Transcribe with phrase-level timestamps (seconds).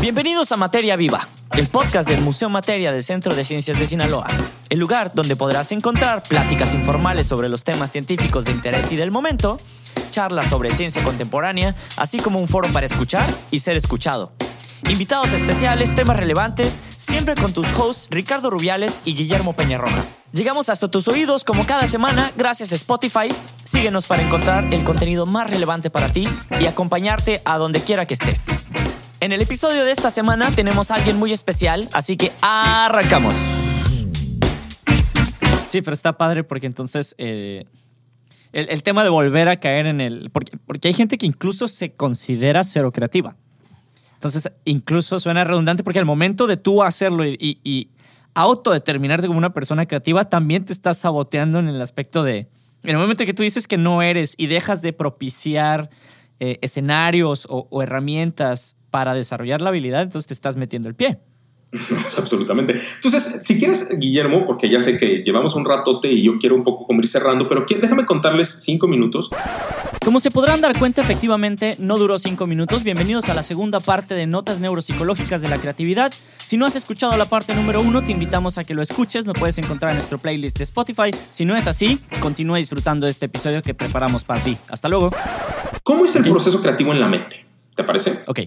[0.00, 1.26] Bienvenidos a Materia Viva,
[1.56, 4.26] el podcast del Museo Materia del Centro de Ciencias de Sinaloa,
[4.68, 9.10] el lugar donde podrás encontrar pláticas informales sobre los temas científicos de interés y del
[9.10, 9.58] momento,
[10.10, 14.32] charlas sobre ciencia contemporánea, así como un foro para escuchar y ser escuchado.
[14.88, 20.04] Invitados especiales, temas relevantes, siempre con tus hosts Ricardo Rubiales y Guillermo Peñarroja.
[20.32, 23.28] Llegamos hasta tus oídos como cada semana gracias a Spotify.
[23.64, 26.28] Síguenos para encontrar el contenido más relevante para ti
[26.60, 28.46] y acompañarte a donde quiera que estés.
[29.18, 33.34] En el episodio de esta semana tenemos a alguien muy especial, así que arrancamos.
[35.68, 37.64] Sí, pero está padre porque entonces eh,
[38.52, 40.30] el, tema de volver a caer en el...
[40.30, 43.36] Porque, porque hay gente que incluso se considera cero creativa.
[44.14, 47.90] Entonces, incluso suena redundante porque al momento de tú hacerlo y,
[48.34, 52.48] autodeterminarte como una persona creativa, también te estás saboteando en el aspecto de...
[52.82, 55.88] En el momento que tú dices que no eres y dejas de propiciar
[56.38, 61.18] eh, escenarios o herramientas para desarrollar la habilidad, entonces te estás metiendo el pie.
[62.16, 62.76] Absolutamente.
[62.94, 66.62] Entonces, si quieres, Guillermo, porque ya sé que llevamos un ratote y yo quiero un
[66.62, 69.28] poco como ir cerrando, pero déjame contarles cinco minutos.
[70.02, 72.84] Como se podrán dar cuenta, efectivamente no duró cinco minutos.
[72.84, 76.10] Bienvenidos a la segunda parte de Notas Neuropsicológicas de la Creatividad.
[76.38, 79.26] Si no has escuchado la parte número uno, te invitamos a que lo escuches.
[79.26, 81.10] Lo puedes encontrar en nuestro playlist de Spotify.
[81.28, 84.56] Si no es así, continúa disfrutando de este episodio que preparamos para ti.
[84.70, 85.10] Hasta luego.
[85.82, 87.44] ¿Cómo es el proceso creativo en la mente?
[87.76, 88.18] ¿Te parece?
[88.26, 88.40] Ok.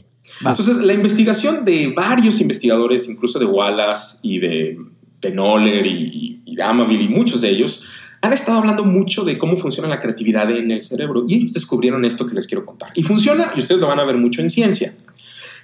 [0.46, 0.50] Va.
[0.50, 4.78] Entonces, la investigación de varios investigadores, incluso de Wallace y de,
[5.22, 7.86] de Noller y, y de Amaville y muchos de ellos,
[8.22, 12.04] han estado hablando mucho de cómo funciona la creatividad en el cerebro y ellos descubrieron
[12.06, 12.92] esto que les quiero contar.
[12.96, 14.94] Y funciona, y ustedes lo van a ver mucho en ciencia.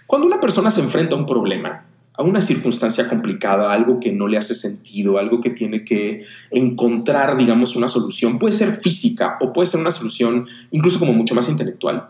[0.05, 4.27] Cuando una persona se enfrenta a un problema, a una circunstancia complicada, algo que no
[4.27, 9.52] le hace sentido, algo que tiene que encontrar, digamos, una solución, puede ser física o
[9.52, 12.09] puede ser una solución incluso como mucho más intelectual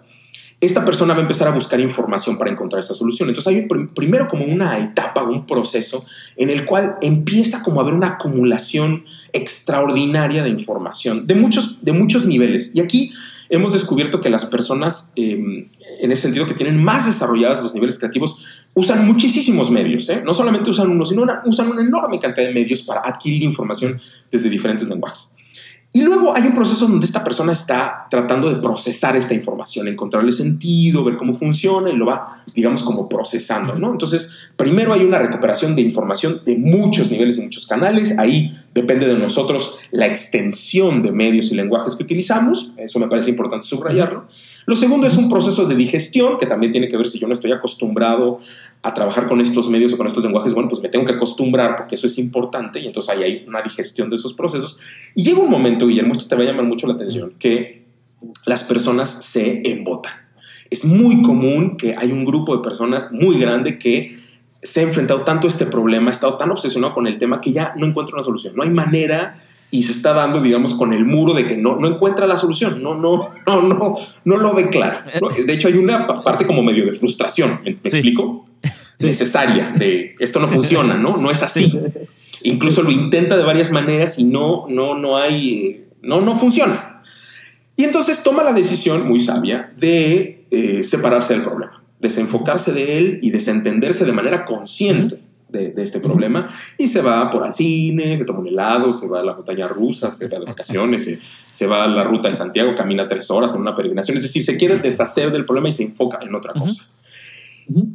[0.62, 3.30] esta persona va a empezar a buscar información para encontrar esa solución.
[3.30, 6.06] Entonces hay primero como una etapa, un proceso
[6.38, 11.92] en el cual empieza como a haber una acumulación extraordinaria de información de muchos, de
[11.92, 12.72] muchos niveles.
[12.74, 13.12] Y aquí
[13.50, 15.68] hemos descubierto que las personas, eh,
[16.00, 18.44] en ese sentido, que tienen más desarrollados los niveles creativos,
[18.74, 20.10] usan muchísimos medios.
[20.10, 20.22] ¿eh?
[20.26, 24.00] No solamente usan uno, sino usan una enorme cantidad de medios para adquirir información
[24.32, 25.35] desde diferentes lenguajes.
[25.96, 30.30] Y luego hay un proceso donde esta persona está tratando de procesar esta información, encontrarle
[30.34, 33.94] sentido, ver cómo funciona y lo va, digamos, como procesando, ¿no?
[33.94, 38.20] Entonces, primero hay una recuperación de información de muchos niveles y muchos canales.
[38.20, 42.74] Ahí depende de nosotros la extensión de medios y lenguajes que utilizamos.
[42.76, 44.26] Eso me parece importante subrayarlo.
[44.66, 47.34] Lo segundo es un proceso de digestión, que también tiene que ver si yo no
[47.34, 48.40] estoy acostumbrado
[48.82, 51.76] a trabajar con estos medios o con estos lenguajes, bueno, pues me tengo que acostumbrar
[51.76, 54.80] porque eso es importante y entonces ahí hay una digestión de esos procesos.
[55.14, 57.86] Y llega un momento, Guillermo, esto te va a llamar mucho la atención, que
[58.46, 60.14] las personas se embotan.
[60.70, 64.18] Es muy común que hay un grupo de personas muy grande que
[64.64, 67.52] se ha enfrentado tanto a este problema, ha estado tan obsesionado con el tema que
[67.52, 68.56] ya no encuentra una solución.
[68.56, 69.36] No hay manera
[69.72, 72.82] y se está dando, digamos, con el muro de que no, no encuentra la solución,
[72.82, 75.00] no, no, no, no, no lo ve claro.
[75.46, 77.98] De hecho, hay una parte como medio de frustración, ¿me, me sí.
[77.98, 78.46] explico?
[78.98, 79.08] Sí.
[79.08, 81.18] Necesaria, de esto no funciona, ¿no?
[81.18, 81.70] No es así.
[81.70, 81.82] Sí.
[82.44, 87.04] Incluso lo intenta de varias maneras y no, no, no hay, no, no funciona.
[87.76, 93.20] Y entonces toma la decisión muy sabia de eh, separarse del problema, desenfocarse de él
[93.22, 95.20] y desentenderse de manera consciente
[95.56, 99.08] de, de, este problema y se va por al cine, se toma un helado, se
[99.08, 101.20] va a la montaña rusa, se va de vacaciones, se,
[101.52, 104.44] se, va a la ruta de Santiago, camina tres horas en una peregrinación, es decir,
[104.44, 106.72] se quiere deshacer del problema y se enfoca en otra cosa.
[106.72, 106.96] Uh -huh.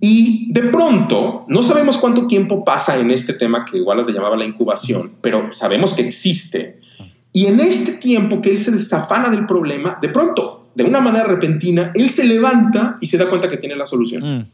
[0.01, 4.37] Y de pronto, no sabemos cuánto tiempo pasa en este tema que igual le llamaba
[4.37, 6.81] la incubación, pero sabemos que existe.
[7.33, 11.25] Y en este tiempo que él se desafana del problema, de pronto, de una manera
[11.25, 14.23] repentina, él se levanta y se da cuenta que tiene la solución.
[14.23, 14.47] Mm.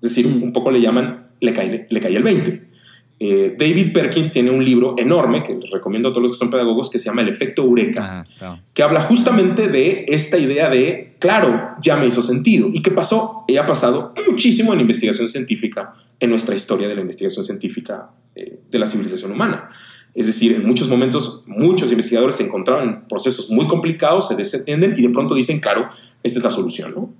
[0.00, 2.74] Es decir, un poco le llaman le cae, le cae el 20.
[3.20, 6.50] Eh, David Perkins tiene un libro enorme que les recomiendo a todos los que son
[6.50, 8.60] pedagogos que se llama El efecto Eureka, ah, claro.
[8.74, 12.68] que habla justamente de esta idea de, claro, ya me hizo sentido.
[12.72, 13.44] ¿Y qué pasó?
[13.46, 18.58] Y ha pasado muchísimo en investigación científica, en nuestra historia de la investigación científica eh,
[18.70, 19.68] de la civilización humana.
[20.14, 24.94] Es decir, en muchos momentos muchos investigadores se encontraban en procesos muy complicados, se desentienden
[24.96, 25.88] y de pronto dicen, claro,
[26.22, 26.92] esta es la solución.
[26.94, 27.12] ¿no?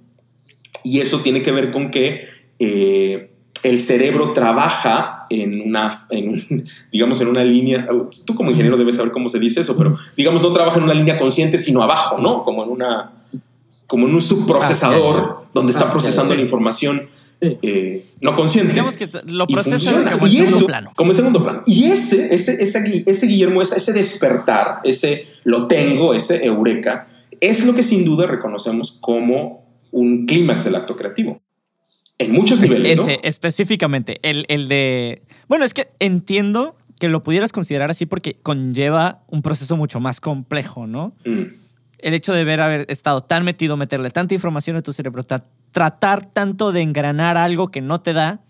[0.82, 2.24] Y eso tiene que ver con que...
[2.58, 3.30] Eh,
[3.64, 7.88] el cerebro trabaja en una, en un, digamos, en una línea,
[8.24, 10.94] tú como ingeniero debes saber cómo se dice eso, pero digamos no trabaja en una
[10.94, 12.44] línea consciente, sino abajo, ¿no?
[12.44, 13.10] Como en una,
[13.86, 17.08] como en un subprocesador ah, donde está ah, procesando la información
[17.40, 18.72] eh, no consciente.
[18.72, 20.92] Digamos que lo procesa como y en segundo eso, plano.
[20.94, 21.62] Como en segundo plano.
[21.66, 27.08] Y ese, ese, ese, ese Guillermo, ese, ese despertar, ese lo tengo, ese eureka,
[27.40, 31.40] es lo que sin duda reconocemos como un clímax del acto creativo.
[32.18, 32.98] En muchos niveles.
[33.00, 34.18] Ese, específicamente.
[34.22, 35.22] El, el de.
[35.48, 40.20] Bueno, es que entiendo que lo pudieras considerar así porque conlleva un proceso mucho más
[40.20, 41.14] complejo, ¿no?
[41.24, 41.42] Mm,
[41.98, 45.44] El hecho de ver haber estado tan metido, meterle tanta información a tu cerebro, tra-
[45.72, 48.42] tratar tanto de engranar algo que no te da,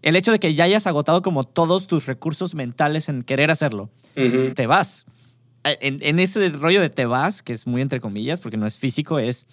[0.00, 3.90] el hecho de que ya hayas agotado como todos tus recursos mentales en querer hacerlo,
[4.16, 4.54] ujú.
[4.54, 5.04] te vas.
[5.64, 8.64] Eh, En, en ese rollo de te vas, que es muy entre comillas, porque no
[8.66, 9.46] es físico, es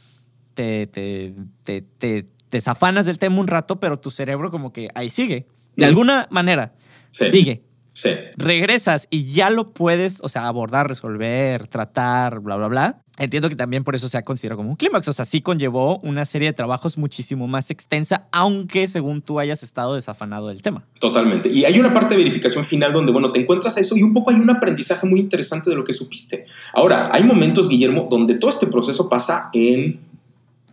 [0.54, 1.34] te, te,
[1.64, 5.46] te, te, te zafanas del tema un rato, pero tu cerebro como que ahí sigue.
[5.76, 6.72] De alguna manera,
[7.12, 7.26] Sí.
[7.26, 7.64] sigue.
[7.92, 8.12] Sí.
[8.38, 13.02] Regresas y ya lo puedes, o sea, abordar, resolver, tratar, bla, bla, bla.
[13.18, 15.08] Entiendo que también por eso se ha considerado como un clímax.
[15.10, 19.64] O sea, sí conllevó una serie de trabajos muchísimo más extensa, aunque según tú hayas
[19.64, 20.86] estado desafanado del tema.
[21.00, 21.50] Totalmente.
[21.50, 24.14] Y hay una parte de verificación final donde, bueno, te encuentras a eso y un
[24.14, 26.46] poco hay un aprendizaje muy interesante de lo que supiste.
[26.74, 30.02] Ahora, hay momentos, Guillermo, donde todo este proceso pasa en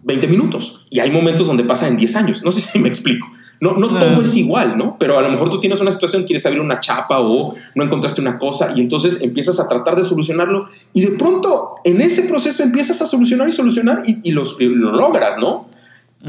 [0.05, 2.43] 20 minutos y hay momentos donde pasa en 10 años.
[2.43, 3.29] No sé si me explico.
[3.61, 4.09] No, no Claro.
[4.15, 4.97] todo es igual, ¿no?
[4.99, 8.21] Pero a lo mejor tú tienes una situación, quieres abrir una chapa o no encontraste
[8.21, 12.63] una cosa y entonces empiezas a tratar de solucionarlo y de pronto en ese proceso
[12.65, 15.67] empiezas a solucionar y solucionar y, y los- y lo logras, ¿no?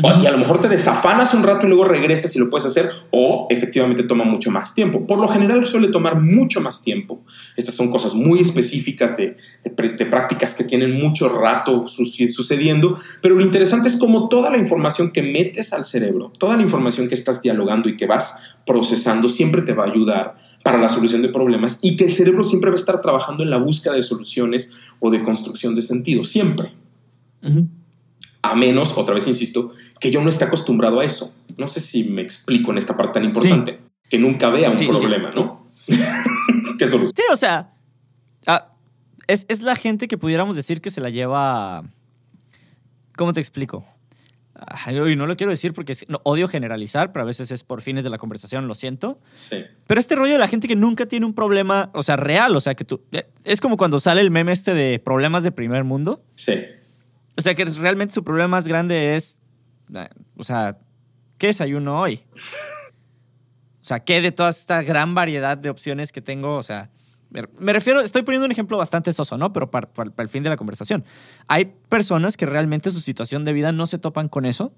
[0.01, 2.65] O- Y a lo mejor te desafanas un rato y luego regresas y lo puedes
[2.65, 5.05] hacer, o efectivamente toma mucho más tiempo.
[5.05, 7.21] Por lo general suele tomar mucho más tiempo.
[7.57, 12.97] Estas son cosas muy específicas de, de de prácticas que tienen mucho rato su- sucediendo,
[13.21, 17.07] pero lo interesante es como toda la información que metes al cerebro, toda la información
[17.07, 21.21] que estás dialogando y que vas procesando, siempre te va a ayudar para la solución
[21.21, 24.01] de problemas y que el cerebro siempre va a estar trabajando en la búsqueda de
[24.01, 26.73] soluciones o de construcción de sentido, siempre
[27.43, 27.67] Ujú.
[28.41, 29.73] a menos, otra vez insisto,
[30.03, 31.33] que yo no esté acostumbrado a eso.
[31.57, 33.79] No sé si me explico en esta parte tan importante,
[34.09, 34.89] que nunca vea un Sí, sí.
[34.91, 35.65] problema, ¿no?
[36.77, 37.13] ¿Qué solución?
[37.15, 37.71] Sí, o sea,
[38.45, 38.73] ah,
[39.27, 41.83] es, es la gente que pudiéramos decir que se la lleva.
[43.15, 43.85] ¿Cómo te explico?
[44.55, 47.63] Ay, uy, no lo quiero decir porque es- no, odio generalizar, pero a veces es
[47.63, 49.19] por fines de la conversación, lo siento.
[49.35, 52.55] Sí, Pero este rollo de la gente que nunca tiene un problema, o sea, real,
[52.55, 53.01] o sea, que tú.
[53.13, 56.23] eh, Es como cuando sale el meme este de problemas de primer mundo.
[56.35, 56.55] sí,
[57.37, 59.39] O sea, que realmente su problema más grande es.
[59.95, 60.07] Eh,
[60.37, 60.77] O sea,
[61.37, 62.21] ¿qué desayuno hoy?
[63.81, 66.55] O sea, ¿qué de toda esta gran variedad de opciones que tengo?
[66.55, 66.89] O sea,
[67.29, 69.51] me- refiero, estoy poniendo un ejemplo bastante soso, ¿no?
[69.51, 71.03] Pero para- para el fin de la conversación.
[71.47, 74.73] Hay personas que realmente su situación de vida no se topan con eso.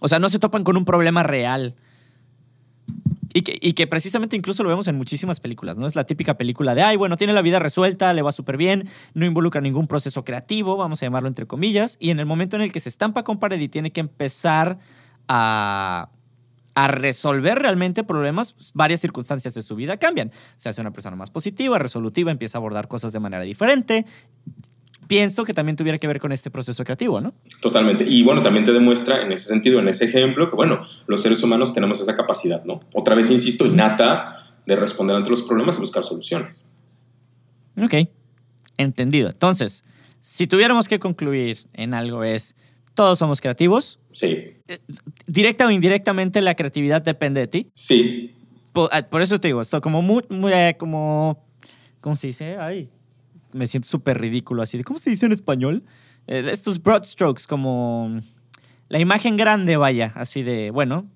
[0.00, 1.76] O sea, no se topan con un problema real.
[3.32, 5.86] Y que, y que precisamente incluso lo vemos en muchísimas películas, ¿no?
[5.86, 8.88] Es la típica película de, ay, bueno, tiene la vida resuelta, le va súper bien,
[9.14, 12.62] no involucra ningún proceso creativo, vamos a llamarlo entre comillas, y en el momento en
[12.62, 14.78] el que se estampa con pared y tiene que empezar
[15.28, 16.10] a,
[16.74, 20.32] a resolver realmente problemas, pues, varias circunstancias de su vida cambian.
[20.56, 24.06] Se hace una persona más positiva, resolutiva, empieza a abordar cosas de manera diferente.
[25.10, 27.34] Pienso que también tuviera que ver con este proceso creativo, ¿no?
[27.60, 28.04] totalmente.
[28.08, 31.42] Y bueno, también te demuestra en ese sentido, en ese ejemplo, que bueno, los seres
[31.42, 32.80] humanos tenemos esa capacidad, ¿no?
[32.94, 34.36] Otra vez, insisto, innata
[34.66, 36.70] de responder ante los problemas y buscar soluciones.
[37.76, 38.08] Ok,
[38.76, 39.30] entendido.
[39.30, 39.82] Entonces,
[40.20, 42.54] si tuviéramos que concluir en algo es,
[42.94, 44.58] todos somos creativos, Sí,
[45.26, 47.70] directa o indirectamente la creatividad depende de ti.
[47.74, 48.36] sí,
[48.72, 51.44] Por, ah, por eso te digo, esto como muy, muy, eh, como,
[52.00, 52.56] ¿cómo se dice?
[52.58, 52.88] Ay,
[53.52, 54.78] me siento súper ridículo así.
[54.78, 55.84] de, ¿Cómo se dice en español?
[56.26, 58.20] Eh, estos broad strokes, como
[58.88, 61.06] la imagen grande, vaya, así de, bueno,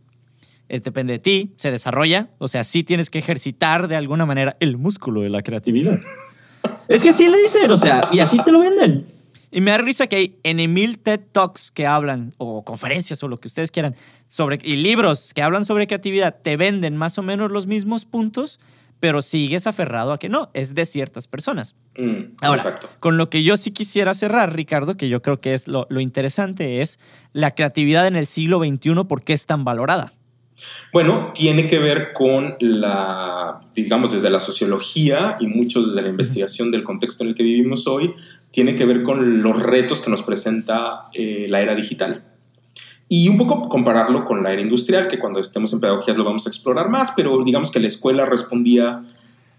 [0.68, 4.56] eh, depende de ti, se desarrolla, o sea, sí tienes que ejercitar de alguna manera
[4.60, 6.00] el músculo de la creatividad.
[6.88, 9.06] es que sí le dicen, o sea, y así te lo venden.
[9.50, 13.28] Y me da risa que hay en mil TED Talks que hablan, o conferencias, o
[13.28, 13.94] lo que ustedes quieran,
[14.26, 18.58] sobre, y libros que hablan sobre creatividad, te venden más o menos los mismos puntos,
[19.00, 21.76] pero sigues aferrado a que no, es de ciertas personas.
[21.96, 22.88] Mm, Ahora, exacto.
[23.00, 26.00] con lo que yo sí quisiera cerrar, Ricardo, que yo creo que es lo, lo
[26.00, 26.98] interesante, es
[27.32, 30.12] la creatividad en el siglo XXI, ¿por qué es tan valorada?
[30.92, 36.70] Bueno, tiene que ver con la, digamos, desde la sociología y mucho desde la investigación
[36.70, 38.14] del contexto en el que vivimos hoy,
[38.50, 42.24] tiene que ver con los retos que nos presenta eh, la era digital.
[43.08, 46.46] Y un poco compararlo con la era industrial, que cuando estemos en pedagogías lo vamos
[46.46, 49.02] a explorar más, pero digamos que la escuela respondía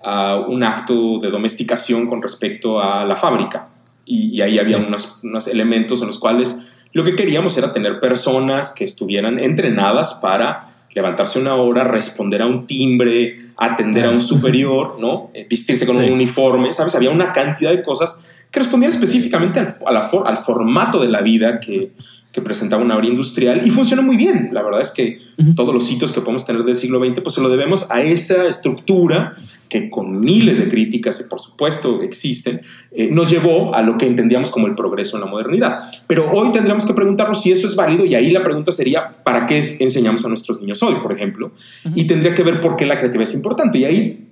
[0.04, 3.70] a un acto de domesticación con respecto a la fábrica.
[4.06, 4.84] Y, y ahí había Sí.
[4.88, 10.16] unos, unos elementos en los cuales lo que queríamos era tener personas que estuvieran entrenadas
[10.22, 10.62] para
[10.94, 15.30] levantarse una hora, responder a un timbre, atender a un superior, ¿no?
[15.34, 16.04] Eh, vestirse con Sí.
[16.04, 16.96] un uniforme, ¿sabes?
[16.96, 21.10] Había una cantidad de cosas que respondían específicamente al, a la for- al formato de
[21.10, 21.92] la vida que,
[22.36, 24.50] que presentaba una obra industrial y funcionó muy bien.
[24.52, 25.22] La verdad es que
[25.56, 28.46] todos los sitios que podemos tener del siglo XX, pues se lo debemos a esa
[28.46, 29.34] estructura
[29.70, 32.60] que con miles de críticas, y por supuesto existen,
[32.92, 35.80] eh, nos llevó a lo que entendíamos como el progreso en la modernidad.
[36.08, 39.46] Pero hoy tendríamos que preguntarnos si eso es válido y ahí la pregunta sería, ¿para
[39.46, 41.54] qué enseñamos a nuestros niños hoy, por ejemplo?
[41.96, 43.78] Y tendría que ver por qué la creatividad es importante.
[43.78, 44.28] Y ahí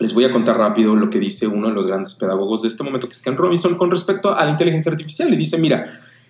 [0.00, 2.82] les voy a contar rápido lo que dice uno de los grandes pedagogos de este
[2.82, 5.32] momento, que es Ken Robinson, con respecto a la inteligencia artificial.
[5.32, 5.86] Y dice, mira,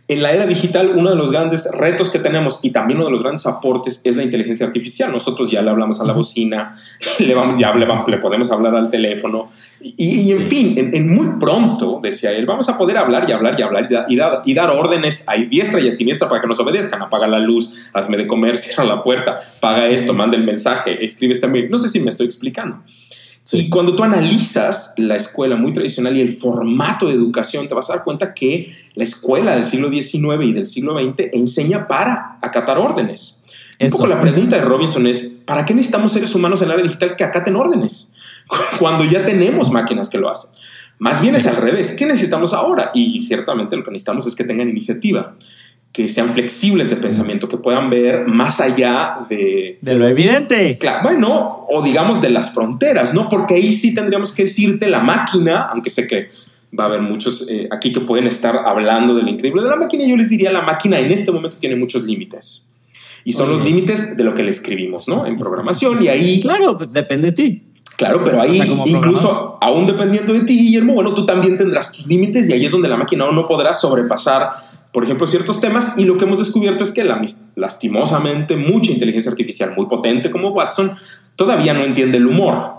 [0.08, 3.12] en la era digital, uno de los grandes retos que tenemos y también uno de
[3.12, 5.10] los grandes aportes es la inteligencia artificial.
[5.10, 6.76] Nosotros ya le hablamos a la bocina,
[7.18, 9.48] le, vamos, ya le, le podemos hablar al teléfono
[9.80, 13.62] y, en fin, en, muy pronto, decía él, vamos a poder hablar y hablar y
[13.62, 17.02] hablar y, dar, y dar órdenes a diestra y a siniestra para que nos obedezcan.
[17.02, 21.34] Apaga la luz, hazme de comer, cierra la puerta, paga esto, manda el mensaje, escribe
[21.34, 21.68] este mail.
[21.70, 22.80] No sé si me estoy explicando.
[23.52, 27.88] Y cuando tú analizas la escuela muy tradicional y el formato de educación, te vas
[27.90, 32.38] a dar cuenta que la escuela del siglo XIX y del siglo XX enseña para
[32.42, 33.44] acatar órdenes.
[33.78, 36.84] Un poco la pregunta de Robinson es, ¿para qué necesitamos seres humanos en el área
[36.84, 38.14] digital que acaten órdenes?
[38.80, 40.50] Cuando ya tenemos máquinas que lo hacen.
[40.98, 41.94] Más bien es al revés.
[41.96, 42.90] ¿Qué necesitamos ahora?
[42.94, 45.34] Y ciertamente lo que necesitamos es que tengan iniciativa
[45.96, 49.78] que sean flexibles de pensamiento, que puedan ver más allá de...
[49.80, 50.76] De lo evidente.
[50.76, 53.30] Claro, bueno, o digamos de las fronteras, ¿no?
[53.30, 56.28] Porque ahí sí tendríamos que decirte la máquina, aunque sé que
[56.78, 59.76] va a haber muchos eh, aquí que pueden estar hablando de lo increíble de la
[59.76, 62.76] máquina, yo les diría la máquina en este momento tiene muchos límites.
[63.24, 65.24] Y son los límites de lo que le escribimos, ¿no?
[65.24, 66.42] En programación y ahí...
[66.42, 67.62] Claro, pues depende de ti.
[67.96, 72.50] Claro, pero ahí, incluso aún dependiendo de ti, Guillermo, bueno, tú también tendrás tus límites
[72.50, 76.16] y ahí es donde la máquina no podrá sobrepasar por ejemplo, ciertos temas y lo
[76.16, 77.22] que hemos descubierto es que la,
[77.54, 80.90] lastimosamente mucha inteligencia artificial muy potente como Watson
[81.34, 82.76] todavía no entiende el humor,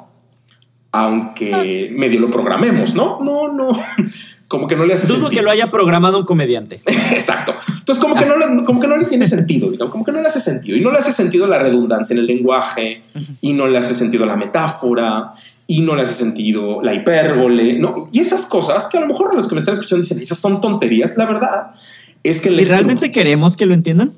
[0.92, 3.20] aunque medio lo programemos, ¿no?
[3.22, 3.68] No, no,
[4.48, 6.82] como que no le hace Dudo que lo haya programado un comediante.
[7.14, 7.54] Exacto.
[7.78, 10.28] Entonces, como que, no le, como que no le tiene sentido, como que no le
[10.28, 10.76] hace sentido.
[10.76, 13.04] Y no le hace sentido la redundancia en el lenguaje,
[13.42, 15.34] y no le hace sentido la metáfora,
[15.68, 18.10] y no le hace sentido la hipérbole, ¿no?
[18.12, 20.60] Y esas cosas que a lo mejor los que me están escuchando dicen, esas son
[20.62, 21.76] tonterías, la verdad
[22.30, 22.50] es que...
[22.52, 24.14] ¿Y realmente queremos que lo entiendan?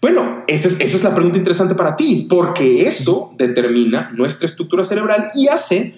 [0.00, 4.84] Bueno, esa es, esa es la pregunta interesante para ti, porque eso determina nuestra estructura
[4.84, 5.94] cerebral y hace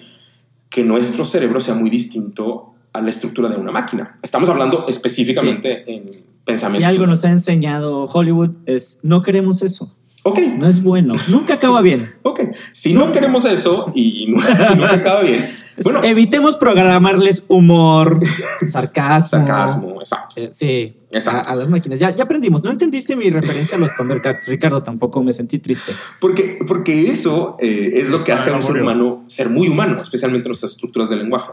[0.69, 4.17] que nuestro cerebro sea muy distinto a la estructura de una máquina.
[4.21, 6.05] Estamos hablando específicamente en
[6.45, 6.79] pensamiento.
[6.79, 9.95] Si algo nos ha enseñado Hollywood es no queremos eso.
[10.23, 10.39] Ok.
[10.57, 11.15] No es bueno.
[11.27, 12.13] Nunca acaba bien.
[12.23, 12.41] Ok.
[12.73, 15.45] Si no queremos eso y, y nunca acaba bien,
[15.83, 18.19] bueno, evitemos programarles humor,
[18.67, 19.29] sarcasmo.
[19.29, 20.35] Sarcasmo, exacto.
[20.37, 21.99] Eh, sí, A, las máquinas.
[21.99, 22.63] Ya, ya aprendimos.
[22.63, 24.81] No entendiste mi referencia a los Thundercats, Ricardo.
[24.83, 25.91] Tampoco me sentí triste.
[26.19, 29.95] Porque, porque eso eh, es lo que hace a un ser humano ser muy humano,
[30.01, 31.51] especialmente nuestras estructuras de lenguaje.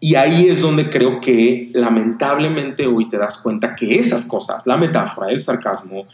[0.00, 4.78] Y ahí es donde creo que lamentablemente hoy te das cuenta que esas cosas, la
[4.78, 6.06] metáfora, el sarcasmo,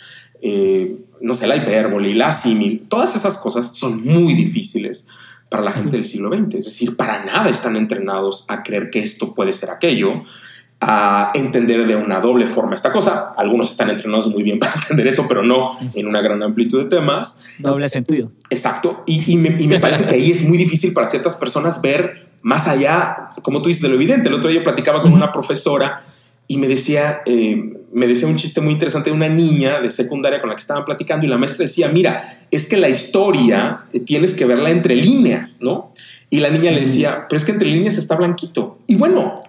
[0.42, 5.06] eh, no sé, la hipérbole, la símil, todas esas cosas son muy difíciles
[5.48, 6.56] para la gente del siglo XX.
[6.56, 10.22] Es decir, para nada están entrenados a creer que esto puede ser aquello,
[10.80, 13.32] a entender de una doble forma esta cosa.
[13.36, 16.88] Algunos están entrenados muy bien para entender eso, pero no en una gran amplitud de
[16.88, 17.38] temas.
[17.58, 18.32] Doble sentido.
[18.50, 19.04] Exacto.
[19.06, 23.62] Y, me, parece que ahí es muy difícil para ciertas personas ver más allá, como
[23.62, 24.28] tú dices, de lo evidente.
[24.28, 26.04] El otro día yo platicaba con una profesora
[26.48, 30.38] y me decía, eh, me decía un chiste muy interesante de una niña de secundaria
[30.38, 34.00] con la que estaban platicando y la maestra decía, mira, es que la historia eh,
[34.00, 35.94] tienes que verla entre líneas, ¿no?
[36.28, 38.80] Y la niña le decía, pero es que entre líneas está blanquito.
[38.86, 39.40] Y bueno,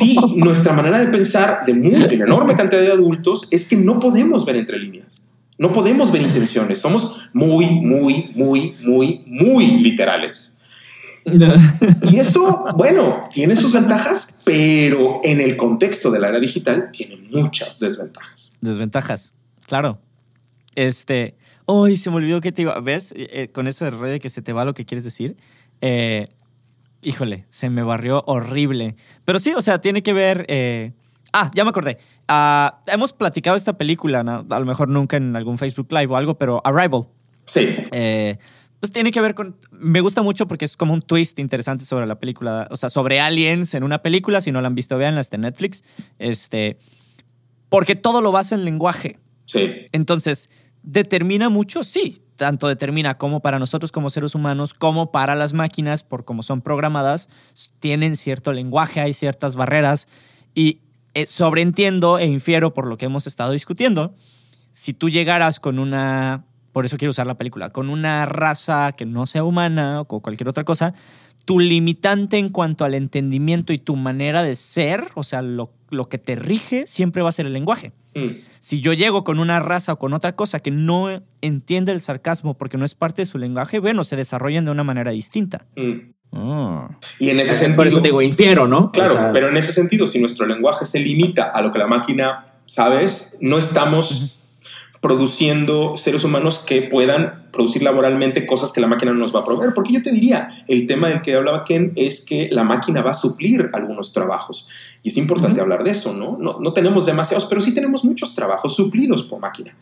[0.00, 3.76] sí, nuestra manera de pensar de, muy, de una enorme cantidad de adultos es que
[3.76, 5.22] no podemos ver entre líneas.
[5.56, 6.80] No podemos ver intenciones.
[6.80, 10.57] Somos muy, muy, muy, muy, muy literales.
[12.10, 17.16] Y eso, bueno, tiene sus ventajas, pero en el contexto de la era digital tiene
[17.30, 18.52] muchas desventajas.
[18.60, 19.34] Desventajas,
[19.66, 20.00] claro.
[20.74, 23.12] Este, hoy se me olvidó que te iba, ¿ves?
[23.12, 25.36] Eh, eh, con eso de red que se te va lo que quieres decir.
[25.80, 26.28] Eh,
[27.02, 28.96] híjole, se me barrió horrible.
[29.24, 30.46] Pero sí, o sea, tiene que ver...
[31.32, 31.98] ah, ya me acordé.
[32.28, 36.38] Ah, hemos platicado esta película, a lo mejor nunca en algún Facebook Live o algo,
[36.38, 37.08] pero Arrival.
[37.48, 37.76] Sí.
[37.92, 38.38] Eh,
[38.80, 39.56] pues tiene que ver con.
[39.72, 42.68] Me gusta mucho porque es como un twist interesante sobre la película.
[42.70, 44.40] O sea, sobre aliens en una película.
[44.40, 45.82] Si no la han visto, veanla, está en Netflix.
[46.18, 46.78] Este.
[47.68, 49.18] Porque todo lo basa en lenguaje.
[49.46, 49.86] Sí.
[49.92, 50.48] Entonces,
[50.82, 52.22] determina mucho, sí.
[52.36, 56.62] Tanto determina como para nosotros como seres humanos, como para las máquinas, por cómo son
[56.62, 57.28] programadas,
[57.80, 60.06] tienen cierto lenguaje, hay ciertas barreras.
[60.54, 60.82] Y
[61.14, 64.14] eh, sobreentiendo e infiero por lo que hemos estado discutiendo.
[64.72, 66.47] Si tú llegaras con una
[66.78, 70.48] por eso quiero usar la película, con una raza que no sea humana o cualquier
[70.48, 70.94] otra cosa,
[71.44, 76.08] tu limitante en cuanto al entendimiento y tu manera de ser, o sea, lo, lo
[76.08, 77.90] que te rige, siempre va a ser el lenguaje.
[78.14, 78.28] Mm.
[78.60, 82.56] Si yo llego con una raza o con otra cosa que no entiende el sarcasmo
[82.56, 85.66] porque no es parte de su lenguaje, bueno, se desarrollan de una manera distinta.
[85.74, 86.12] Mm.
[86.30, 86.96] Ah.
[87.18, 87.84] Y en ese Por sentido.
[87.86, 88.92] eso te digo, infiero, ¿no?
[88.92, 91.78] Claro, O sea, pero en ese sentido, si nuestro lenguaje se limita a lo que
[91.80, 94.37] la máquina, sabes, no estamos
[95.00, 99.44] produciendo seres humanos que puedan producir laboralmente cosas que la máquina no nos va a
[99.44, 99.74] proveer.
[99.74, 103.12] Porque yo te diría, el tema del que hablaba Ken es que la máquina va
[103.12, 104.68] a suplir algunos trabajos.
[105.02, 106.36] Y es importante hablar de eso, ¿no?
[106.38, 106.58] ¿no?
[106.60, 109.76] No tenemos demasiados, pero sí tenemos muchos trabajos suplidos por máquina.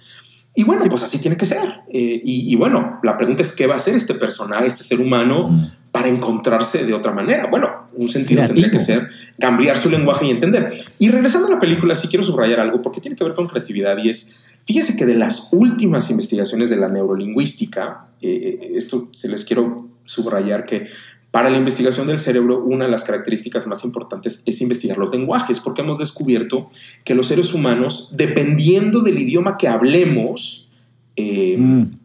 [0.55, 1.83] Y bueno, pues así tiene que ser.
[1.93, 5.01] Eh, y, y bueno, la pregunta es qué va a hacer este personaje, este ser
[5.01, 5.51] humano,
[5.93, 7.47] para encontrarse de otra manera.
[7.47, 9.01] Bueno, un sentido tendría que Creativo.
[9.01, 10.73] ser cambiar su lenguaje y entender.
[10.99, 13.97] Y regresando a la película, sí quiero subrayar algo porque tiene que ver con creatividad
[13.99, 14.31] y es,
[14.67, 20.67] fíjese que de las últimas investigaciones de la neurolingüística, eh, esto se les quiero subrayar
[20.67, 20.89] que
[21.31, 25.61] para la investigación del cerebro, una de las características más importantes es investigar los lenguajes,
[25.61, 26.71] porque hemos descubierto
[27.05, 30.73] que los seres humanos, dependiendo del idioma que hablemos,
[31.17, 31.99] eh, Mm.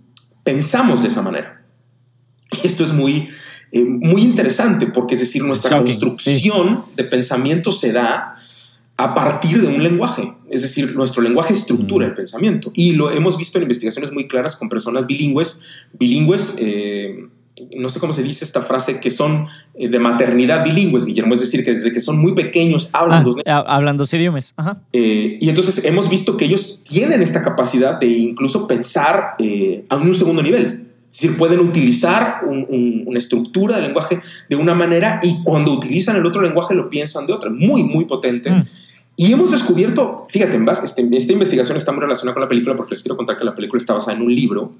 [0.43, 1.63] pensamos de esa manera.
[2.63, 3.29] Esto es muy,
[3.71, 8.35] eh, muy interesante porque es decir, nuestra Shocking, construcción de pensamiento se da
[9.03, 10.31] a partir de un lenguaje.
[10.49, 12.09] Es decir, nuestro lenguaje estructura Mm.
[12.09, 12.71] el pensamiento.
[12.75, 15.63] Y lo hemos visto en investigaciones muy claras con personas bilingües,
[15.97, 17.27] bilingües, eh,
[17.77, 21.33] no sé cómo se dice esta frase, que son eh, de maternidad bilingües, Guillermo.
[21.35, 24.53] Es decir, que desde que son muy pequeños hablan Ah, dos hablando dos idiomas.
[24.57, 24.81] Ajá.
[24.93, 29.95] eh, y entonces hemos visto que ellos tienen esta capacidad de incluso pensar eh, a
[29.97, 30.87] un segundo nivel.
[31.11, 35.73] Es decir, pueden utilizar un- un- una estructura del lenguaje de una manera y cuando
[35.73, 37.49] utilizan el otro lenguaje lo piensan de otra.
[37.49, 38.49] Muy, muy potente.
[38.49, 38.63] Mm.
[39.21, 42.75] Y hemos descubierto, fíjate, en base- este- esta investigación está muy relacionada con la película
[42.75, 44.73] porque les quiero contar que la película está basada en un libro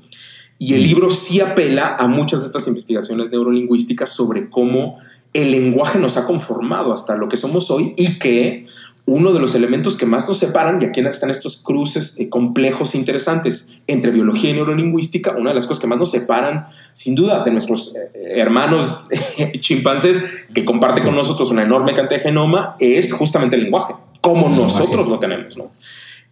[0.58, 0.84] y el Mm.
[0.86, 4.98] libro sí apela a muchas de estas investigaciones neurolingüísticas sobre cómo
[5.34, 8.66] el lenguaje nos ha conformado hasta lo que somos hoy y que
[9.06, 12.96] uno de los elementos que más nos separan, y aquí están estos cruces eh, complejos
[12.96, 17.14] e interesantes entre biología y neurolingüística, una de las cosas que más nos separan, sin
[17.14, 19.02] duda, de nuestros eh, hermanos
[19.60, 24.48] chimpancés que comparten con nosotros una enorme cantidad de genoma, es justamente el lenguaje, como
[24.48, 24.74] lenguaje.
[24.74, 25.72] nosotros lo tenemos, ¿no?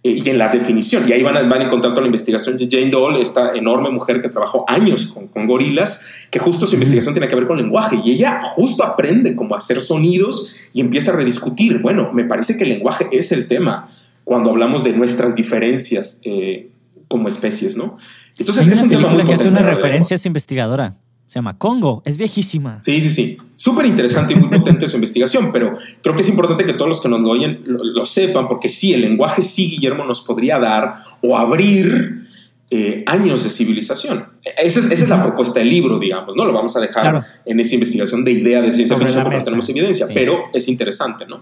[0.02, 2.58] Eh, y en la definición, y ahí van a, van a encontrar toda la investigación
[2.58, 6.76] de Jane Doll, esta enorme mujer que trabajó años con, con gorilas, que justo su
[6.76, 11.12] investigación tiene que ver con lenguaje, y ella justo aprende cómo hacer sonidos y empieza
[11.12, 11.80] a rediscutir.
[11.80, 13.90] Bueno, me parece que el lenguaje es el tema
[14.24, 16.70] cuando hablamos de nuestras diferencias eh,
[17.10, 17.98] como especies, ¿no?
[18.38, 20.96] Entonces Hay es una un tema muy que hace una referencia a esa investigadora.
[21.30, 22.02] Se llama Congo.
[22.06, 22.82] Es viejísima.
[22.84, 23.38] Sí, sí, sí.
[23.56, 27.02] Súper interesante y muy potente su investigación, pero creo que es importante que todos los
[27.02, 30.58] que nos lo oyen lo, lo sepan, porque sí, el lenguaje sí, Guillermo, nos podría
[30.60, 32.28] dar o abrir
[32.72, 34.26] eh, años de civilización.
[34.44, 36.46] Esa es, esa es la propuesta del libro, digamos, ¿no?
[36.46, 37.22] Lo vamos a dejar Claro.
[37.46, 40.14] en esa investigación de idea de ciencia Sobre ficción porque no tenemos evidencia, Sí.
[40.16, 41.38] pero es interesante, ¿no?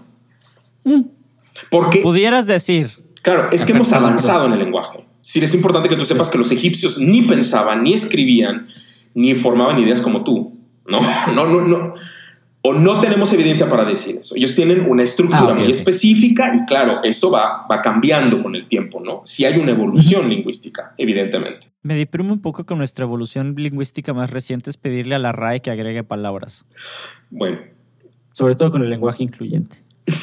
[0.84, 1.02] Mm.
[1.70, 2.90] Porque, Pudieras decir.
[3.22, 5.04] claro, es que hemos avanzado en el lenguaje.
[5.20, 8.68] Sí, es importante que tú sepas que los egipcios ni pensaban, ni escribían,
[9.18, 10.56] ni formaban ideas como tú.
[10.86, 11.00] No,
[11.34, 11.94] no, no, no.
[12.60, 14.34] O no tenemos evidencia para decir eso.
[14.36, 18.66] Ellos tienen una estructura Ah, muy específica y claro, eso va, va cambiando con el
[18.66, 19.22] tiempo, ¿no?
[19.24, 21.68] Si hay una evolución lingüística, evidentemente.
[21.82, 25.60] Me deprime un poco con nuestra evolución lingüística más reciente es pedirle a la RAE
[25.62, 26.64] que agregue palabras.
[27.30, 27.58] Bueno,
[28.32, 29.76] Sobre todo con el lenguaje incluyente.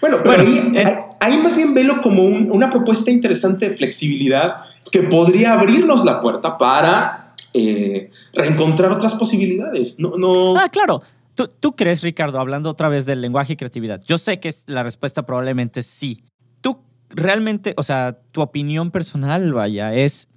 [0.00, 0.84] Bueno, pero Bueno, ahí, eh.
[0.86, 4.56] ahí- ahí más bien velo como un- una propuesta interesante de flexibilidad
[4.90, 7.19] que podría abrirnos la puerta para
[7.54, 9.98] eh, reencontrar otras posibilidades.
[9.98, 10.56] No, no.
[10.56, 11.02] Ah, claro.
[11.34, 14.02] ¿Tú, tú crees, Ricardo, hablando otra vez del lenguaje y creatividad?
[14.06, 16.22] Yo sé que es- la respuesta probablemente sí.
[16.60, 20.28] ¿Tú realmente, o sea, tu opinión personal, vaya, es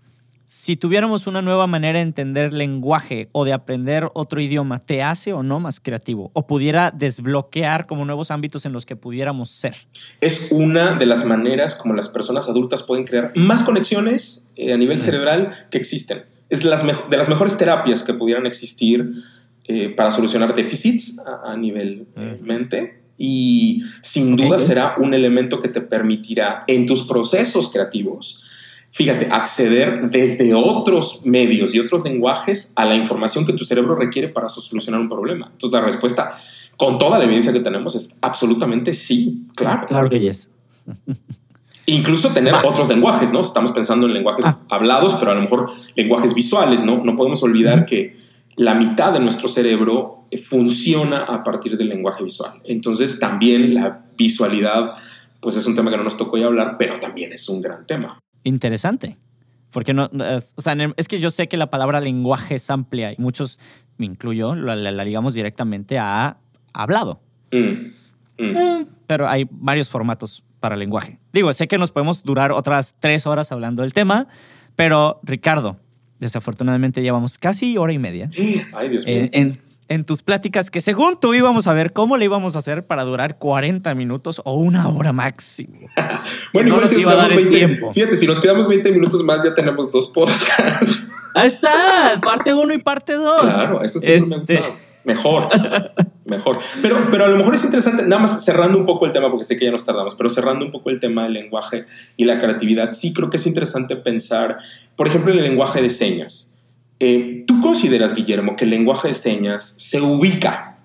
[0.46, 5.34] si tuviéramos una nueva manera de entender lenguaje o de aprender otro idioma, ¿te hace
[5.34, 6.30] o no más creativo?
[6.34, 9.76] ¿O pudiera desbloquear como nuevos ámbitos en los que pudiéramos ser?
[10.22, 14.78] Es una de las maneras como las personas adultas pueden crear más conexiones eh, a
[14.78, 16.26] nivel cerebral que existen.
[16.54, 19.12] Es de las, de las mejores terapias que pudieran existir
[19.66, 22.46] eh, para solucionar déficits a, a nivel Mm.
[22.46, 23.04] mente.
[23.18, 28.44] Y sin duda será un elemento que te permitirá en tus procesos creativos,
[28.92, 34.30] fíjate, acceder desde otros medios y otros lenguajes a la información que tu cerebro requiere
[34.30, 35.50] para solucionar un problema.
[35.52, 36.38] Entonces la respuesta,
[36.76, 39.88] con toda la evidencia que tenemos, es absolutamente sí, claro.
[39.88, 40.50] Claro que yes.
[41.86, 43.42] Incluso tener otros lenguajes, ¿no?
[43.42, 44.58] Estamos pensando en lenguajes Ah.
[44.70, 47.04] hablados, pero a lo mejor lenguajes visuales, ¿no?
[47.04, 48.16] No podemos olvidar que
[48.56, 52.62] la mitad de nuestro cerebro eh, funciona a partir del lenguaje visual.
[52.64, 54.94] Entonces también la visualidad,
[55.42, 57.86] pues es un tema que no nos tocó ya hablar, pero también es un gran
[57.86, 58.20] tema.
[58.44, 59.18] Interesante.
[59.72, 60.10] Porque no,
[60.56, 63.58] o sea, es que yo sé que la palabra lenguaje es amplia y muchos
[63.98, 66.38] me incluyo, la, la- la ligamos directamente a
[66.74, 67.20] hablado.
[67.52, 67.58] Mm,
[68.38, 68.56] mm.
[68.58, 71.20] Eh, pero hay varios formatos para lenguaje.
[71.34, 74.28] Digo, sé que nos podemos durar otras tres horas hablando del tema,
[74.78, 75.76] pero Ricardo,
[76.22, 78.30] desafortunadamente llevamos casi hora y media
[78.74, 79.16] Ay, Dios mío.
[79.18, 82.60] en, en- en tus pláticas que según tú íbamos a ver cómo le íbamos a
[82.60, 85.74] hacer para durar 40 minutos o una hora máximo.
[86.54, 87.92] bueno, no igual nos si iba a dar quedamos el 20, tiempo.
[87.94, 91.02] fíjate, si nos quedamos 20 minutos más ya tenemos dos podcasts.
[91.36, 93.42] Ahí está, parte uno y parte dos.
[93.42, 94.76] Claro, eso siempre me ha Este, gustado.
[95.04, 95.50] Mejor,
[96.36, 96.60] mejor.
[96.82, 99.46] Pero, pero a lo mejor es interesante, nada más cerrando un poco el tema, porque
[99.46, 101.86] sé que ya nos tardamos, pero cerrando un poco el tema del lenguaje
[102.18, 104.58] y la creatividad, sí creo que es interesante pensar,
[104.96, 106.56] por ejemplo, en el lenguaje de señas.
[107.00, 110.78] Eh, ¿Tú consideras, Guillermo, que el lenguaje de señas se ubica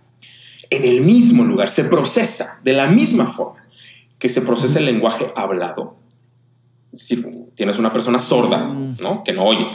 [0.70, 3.64] en el mismo lugar, se procesa de la misma forma
[4.18, 5.96] que se procesa el lenguaje hablado?
[6.92, 7.22] Si
[7.54, 8.66] tienes una persona sorda,
[9.00, 9.22] ¿no?
[9.22, 9.66] Que no oye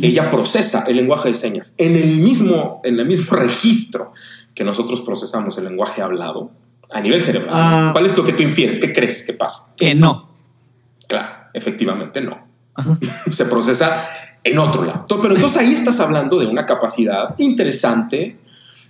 [0.00, 4.12] ella procesa el lenguaje de señas en el mismo, en el mismo registro
[4.54, 6.50] que nosotros procesamos el lenguaje hablado
[6.92, 7.50] a nivel cerebral.
[7.54, 7.88] Ah.
[7.92, 8.78] ¿Cuál es lo que tú infieres?
[8.78, 9.72] ¿Qué crees que pasa?
[9.76, 10.28] Que no.
[11.08, 12.38] Claro, efectivamente no.
[13.30, 14.06] Se procesa
[14.44, 15.04] en otro lado.
[15.20, 18.36] Pero entonces ahí estás hablando de una capacidad interesante,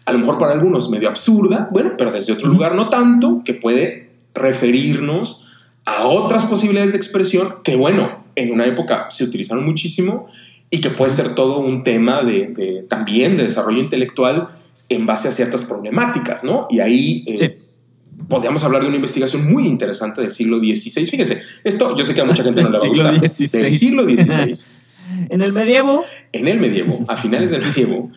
[0.05, 3.55] a lo mejor para algunos medio absurda, bueno, pero desde otro lugar no tanto, que
[3.55, 5.49] puede referirnos
[5.85, 10.29] a otras posibilidades de expresión que, bueno, en una época se utilizaron muchísimo
[10.71, 14.49] y que puede ser todo un tema de, de- también de desarrollo intelectual
[14.95, 16.67] en base a ciertas problemáticas, ¿no?
[16.71, 17.51] Y ahí eh, Sí.
[18.29, 21.07] podríamos hablar de una investigación muy interesante del siglo XVI.
[21.07, 23.29] Fíjense, esto yo sé que a mucha gente no le va a gustar.
[23.29, 23.61] XVI.
[23.63, 24.53] Del siglo XVI,
[25.31, 28.11] En el medievo, en el medievo, a finales del medievo,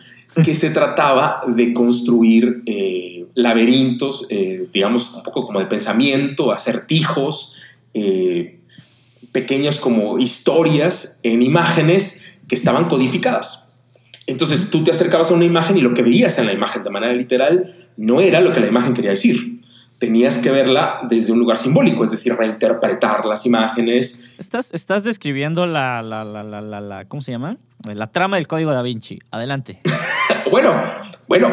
[0.44, 7.56] que se trataba de construir eh, laberintos, eh, digamos, un poco como de pensamiento, acertijos,
[7.94, 8.58] eh,
[9.32, 13.65] pequeñas como historias en imágenes que estaban codificadas.
[14.26, 16.90] Entonces tú te acercabas a una imagen y lo que veías en la imagen de
[16.90, 19.62] manera literal no era lo que la imagen quería decir.
[19.98, 24.34] Tenías que verla desde un lugar simbólico, es decir, reinterpretar las imágenes.
[24.38, 27.56] Estás, estás describiendo la, la, la, la, la, ¿cómo se llama?
[27.84, 29.18] La trama del código da Vinci.
[29.30, 29.80] Adelante.
[30.50, 30.80] Bueno,
[31.26, 31.48] bueno,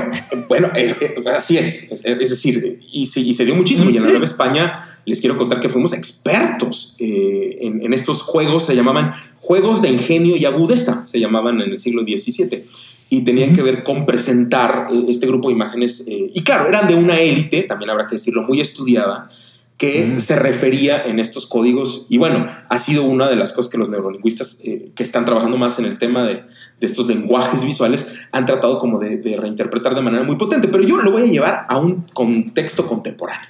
[0.47, 1.91] bueno, eh, eh, así es.
[1.91, 3.89] Es, es decir, y se, y se dio muchísimo.
[3.89, 8.21] Y en la Nueva España les quiero contar que fuimos expertos eh, en, en estos
[8.21, 8.65] juegos.
[8.65, 12.65] Se llamaban juegos de ingenio y agudeza, se llamaban en el siglo XVII.
[13.09, 16.05] Y tenían que ver con presentar eh, este grupo de imágenes.
[16.07, 19.29] eh, y claro, eran de una élite, también habrá que decirlo, muy estudiada,
[19.77, 22.05] que se refería en estos códigos.
[22.07, 25.77] Y bueno, ha sido una de las cosas que los neurolingüistas que están trabajando más
[25.79, 30.01] en el tema de, de estos lenguajes visuales han tratado como de, de reinterpretar de
[30.01, 30.69] manera muy potente.
[30.69, 33.49] Pero yo lo voy a llevar a un contexto contemporáneo.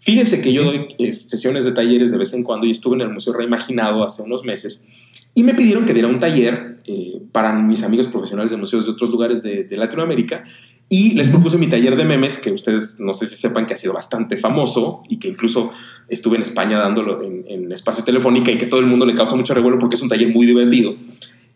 [0.00, 3.02] Fíjense que yo doy eh, sesiones de talleres de vez en cuando y estuve en
[3.02, 4.86] el Museo Reimaginado hace unos meses
[5.34, 8.92] y me pidieron que diera un taller eh, para mis amigos profesionales de museos de
[8.92, 10.44] otros lugares de, de Latinoamérica
[10.88, 13.76] y les propuse mi taller de memes, que ustedes no sé si sepan que ha
[13.76, 15.70] sido bastante famoso y que incluso
[16.08, 19.36] estuve en España dándolo en, en espacio telefónica y que todo el mundo le causa
[19.36, 20.96] mucho revuelo porque es un taller muy divertido.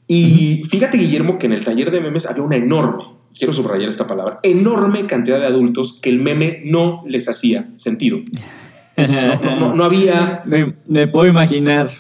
[0.06, 3.04] Y fíjate, Guillermo, que en el taller de memes había una enorme,
[3.36, 8.18] quiero subrayar esta palabra, enorme cantidad de adultos que el meme no les hacía sentido.
[8.96, 11.90] No, no- no- no había, me, me puedo imaginar.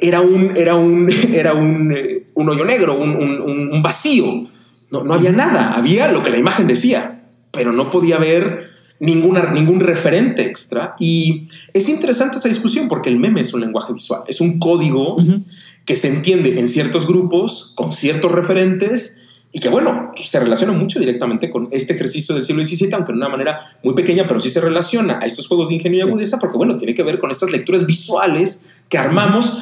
[0.00, 4.26] era un, era un, era un, eh, un hoyo negro, un, un- vacío.
[4.90, 8.66] No, no había nada, había lo que la imagen decía, pero no podía haber
[9.00, 10.94] ninguna, ningún referente extra.
[11.00, 15.16] Y es interesante esa discusión porque el meme es un lenguaje visual, es un código.
[15.84, 19.18] Que se entiende en ciertos grupos, con ciertos referentes,
[19.52, 23.18] y que bueno, se relaciona mucho directamente con este ejercicio del siglo XVII, aunque de
[23.18, 26.08] una manera muy pequeña, pero sí se relaciona a estos juegos de ingenio y Sí.
[26.08, 29.58] agudeza, porque bueno, tiene que ver con estas lecturas visuales que armamos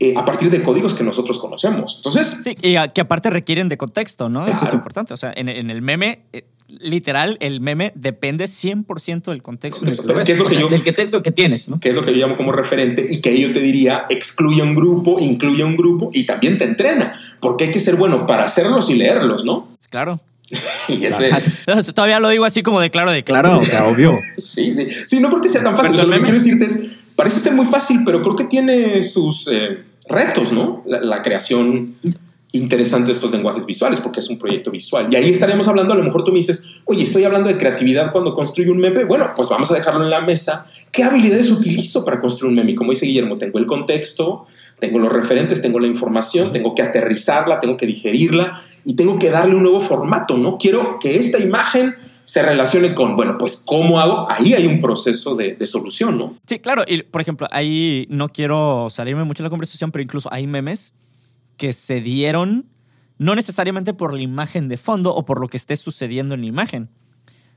[0.00, 1.96] eh, a partir de códigos que nosotros conocemos.
[1.96, 4.46] Entonces, Sí, y a- que aparte requieren de contexto, ¿no?
[4.46, 5.12] Eso es importante.
[5.14, 9.80] O sea, en, en el meme, eh, literal, el meme depende 100% del contexto.
[9.80, 11.32] Contexto, que pero lo ¿qué es lo que O sea, yo- Del que texto que
[11.32, 11.78] tienes, ¿no?
[11.80, 14.74] que es lo que yo llamo como referente y que yo te diría, excluye un
[14.74, 18.88] grupo, incluye un grupo y también te entrena, porque hay que ser bueno para hacerlos
[18.90, 19.76] y leerlos, ¿no?
[19.90, 20.20] Claro.
[20.88, 21.30] Y ese,
[21.94, 24.18] Todavía lo digo así como de claro, de Claro, o sea, obvio.
[24.38, 24.88] Sí, sí.
[25.06, 25.96] Sí, no creo que sea tan fácil.
[25.96, 26.80] Lo que quiero decirte es,
[27.14, 30.82] parece ser muy fácil, pero creo que tiene sus eh, retos, ¿no?
[30.86, 31.94] La, la creación
[32.52, 35.08] interesante de estos lenguajes visuales, porque es un proyecto visual.
[35.10, 38.12] Y ahí estaríamos hablando, a lo mejor tú me dices, oye, estoy hablando de creatividad
[38.12, 39.04] cuando construyo un meme.
[39.04, 40.66] Bueno, pues vamos a dejarlo en la mesa.
[40.90, 42.74] ¿Qué habilidades utilizo para construir un meme?
[42.74, 44.46] Como dice Guillermo, tengo el contexto,
[44.80, 49.30] tengo los referentes, tengo la información, tengo que aterrizarla, tengo que digerirla y tengo que
[49.30, 50.36] darle un nuevo formato.
[50.36, 51.94] No quiero que esta imagen
[52.30, 54.30] se relacione con, bueno, pues cómo hago.
[54.30, 56.36] Ahí hay un proceso de, de solución, ¿no?
[56.46, 56.84] Sí, claro.
[56.86, 60.94] Y por ejemplo, ahí no quiero salirme mucho de la conversación, pero incluso hay memes
[61.56, 62.68] que se dieron
[63.18, 66.46] no necesariamente por la imagen de fondo o por lo que esté sucediendo en la
[66.46, 66.88] imagen.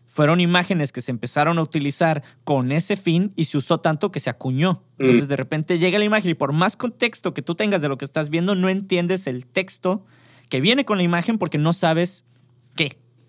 [0.07, 4.19] Fueron imágenes que se empezaron a utilizar con ese fin y se usó tanto que
[4.19, 4.81] se acuñó.
[4.97, 7.99] Entonces, de repente llega la imagen y por más contexto que tú tengas de lo
[7.99, 10.03] que estás viendo, no entiendes el texto
[10.49, 12.25] que viene con la imagen porque no sabes.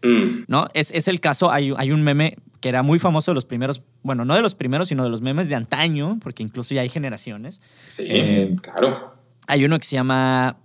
[0.05, 0.45] Mm.
[0.49, 0.69] ¿no?
[0.75, 3.83] Es, es el caso, hay, hay un meme que era muy famoso de los primeros,
[4.03, 6.91] bueno, no de los primeros, sino de los memes de antaño, porque incluso ya hay
[6.91, 7.61] generaciones.
[7.89, 9.15] Sí, Eh, claro.
[9.47, 10.59] Hay uno que se llama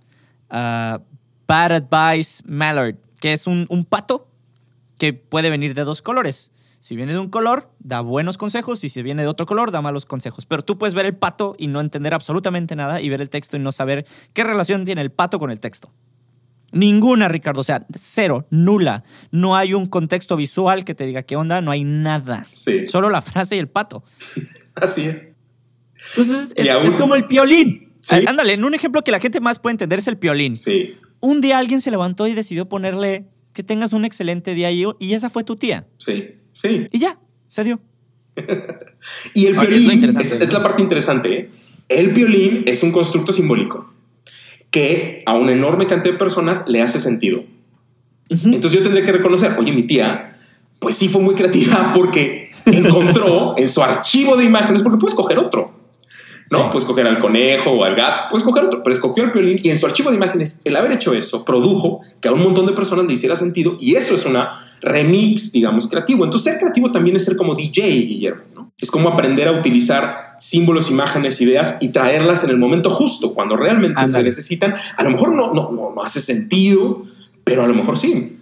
[0.50, 1.00] ah,
[1.48, 4.28] Bad Advice Mallard, que es un, un pato
[4.98, 6.52] que puede venir de dos colores.
[6.80, 9.82] Si viene de un color, da buenos consejos, y si viene de otro color, da
[9.82, 10.46] malos consejos.
[10.46, 13.56] Pero tú puedes ver el pato y no entender absolutamente nada, y ver el texto
[13.56, 15.92] y no saber qué relación tiene el pato con el texto.
[16.72, 17.60] Ninguna, Ricardo.
[17.60, 19.04] O sea, cero, nula.
[19.30, 22.46] No hay un contexto visual que te diga qué onda, no hay nada.
[22.52, 24.04] Sí, Solo la frase y el pato.
[24.74, 25.28] así es.
[26.10, 27.88] Entonces, es, aún- es como el piolín.
[28.02, 28.24] Sí.
[28.26, 30.56] Ándale, en un ejemplo que la gente más puede entender es el piolín.
[30.56, 34.84] Sí, Un día alguien se levantó y decidió ponerle que tengas un excelente día y,
[34.98, 35.86] y esa fue tu tía.
[35.98, 36.86] sí, sí.
[36.92, 37.80] Y ya, se dio.
[39.34, 41.50] Y el piolín, es, la parte interesante, ¿eh?
[41.88, 43.89] el piolín es un constructo simbólico
[44.70, 47.42] que a una enorme cantidad de personas le hace sentido.
[48.28, 50.36] Entonces yo tendría que reconocer, oye, mi tía,
[50.78, 55.38] pues sí fue muy creativa porque encontró en su archivo de imágenes, porque puedes coger
[55.38, 55.72] otro,
[56.50, 56.58] ¿no?
[56.58, 56.64] Sí.
[56.70, 59.70] Puedes coger al conejo o al gato, puedes coger otro, pero escogió el piolín y
[59.70, 62.72] en su archivo de imágenes, el haber hecho eso produjo que a un montón de
[62.72, 66.24] personas le hiciera sentido y eso es una remix, digamos, creativo.
[66.24, 68.72] Entonces ser creativo también es ser como DJ, Guillermo, ¿no?
[68.80, 73.56] Es como aprender a utilizar símbolos, imágenes, ideas y traerlas en el momento justo, cuando
[73.56, 74.24] realmente se Ándale.
[74.24, 74.74] necesitan.
[74.96, 77.04] A lo mejor no, no, no, no hace sentido,
[77.44, 78.38] pero a lo mejor sí.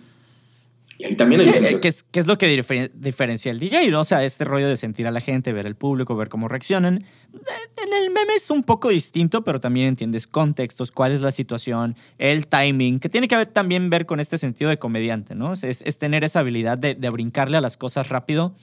[1.01, 1.81] Y ahí también hay ¿Qué, sentido.
[1.81, 3.89] qué es, qué es lo que diferen- diferencia el DJ?
[3.91, 4.01] ¿no?
[4.01, 7.05] O sea, este rollo de sentir a la gente, ver el público, ver cómo reaccionan.
[7.33, 11.95] En el meme es un poco distinto, pero también entiendes contextos, cuál es la situación,
[12.19, 15.53] el timing, que tiene que ver, también ver con este sentido de comediante, ¿no?
[15.53, 18.57] Es, es tener esa habilidad de, de brincarle a las cosas rápido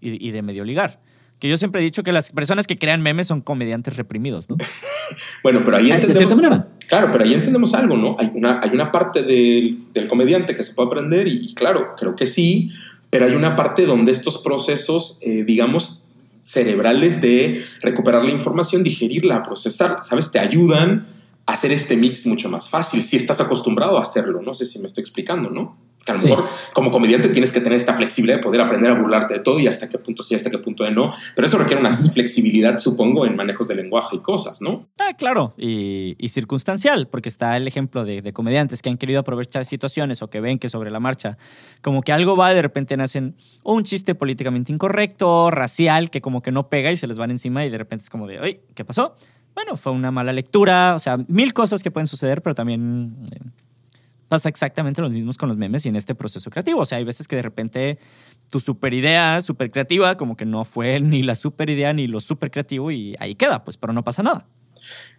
[0.00, 1.00] y, y de medio ligar.
[1.42, 4.56] Que yo siempre he dicho que las personas que crean memes son comediantes reprimidos, ¿no?
[5.42, 6.30] Bueno, pero ahí Ah, De entendemos.
[6.30, 6.68] cierta manera.
[6.86, 8.14] Claro, pero ahí entendemos algo, ¿no?
[8.20, 11.96] Hay una, hay una parte del, del comediante que se puede aprender y, y claro,
[11.98, 12.70] creo que sí,
[13.10, 16.12] pero hay una parte donde estos procesos, eh, digamos,
[16.44, 20.30] cerebrales de recuperar la información, digerirla, procesar, ¿sabes?
[20.30, 21.08] Te ayudan
[21.46, 24.42] a hacer este mix mucho más fácil si estás acostumbrado a hacerlo.
[24.42, 25.76] No sé si me estoy explicando, ¿no?
[26.04, 26.28] Que a lo Sí.
[26.30, 29.60] mejor como comediante tienes que tener esta flexibilidad de poder aprender a burlarte de todo
[29.60, 31.12] y hasta qué punto sí, hasta qué punto de no.
[31.36, 34.88] Pero eso requiere una flexibilidad, supongo, en manejos de lenguaje y cosas, ¿no?
[34.98, 39.20] Ah, claro, y, y circunstancial, porque está el ejemplo de, de comediantes que han querido
[39.20, 41.38] aprovechar situaciones o que ven que sobre la marcha
[41.82, 46.42] como que algo va, de repente nacen o un chiste políticamente incorrecto, racial, que como
[46.42, 48.60] que no pega y se les van encima y de repente es como de, oye,
[48.74, 49.16] ¿qué pasó?
[49.54, 53.38] Bueno, fue una mala lectura, o sea, mil cosas que pueden suceder, pero también eh,
[54.32, 56.80] pasa exactamente lo mismo con los memes y en este proceso creativo.
[56.80, 57.98] O sea, hay veces que de repente
[58.50, 62.18] tu super idea, super creativa, como que no fue ni la super idea ni lo
[62.18, 64.46] super creativo y ahí queda, pues, pero no pasa nada.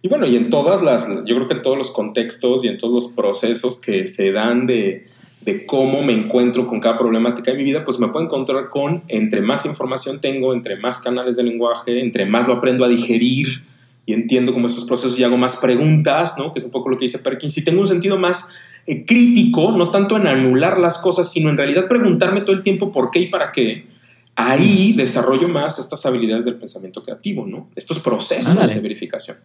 [0.01, 2.79] Y bueno, y en todas las, yo creo que en todos los contextos y en
[2.79, 5.05] todos los procesos que se dan de,
[5.41, 9.03] de cómo me encuentro con cada problemática de mi vida, pues me puedo encontrar con,
[9.09, 13.63] entre más información tengo, entre más canales de lenguaje, entre más lo aprendo a digerir
[14.07, 16.51] y entiendo como esos procesos y hago más preguntas, ¿no?
[16.51, 17.53] Que es un poco lo que dice Perkins.
[17.53, 18.49] Si tengo un sentido más
[18.87, 22.91] eh, crítico, no tanto en anular las cosas, sino en realidad preguntarme todo el tiempo
[22.91, 23.87] por qué y para qué,
[24.35, 27.69] ahí desarrollo más estas habilidades del pensamiento creativo, ¿no?
[27.75, 29.37] Estos procesos de verificación.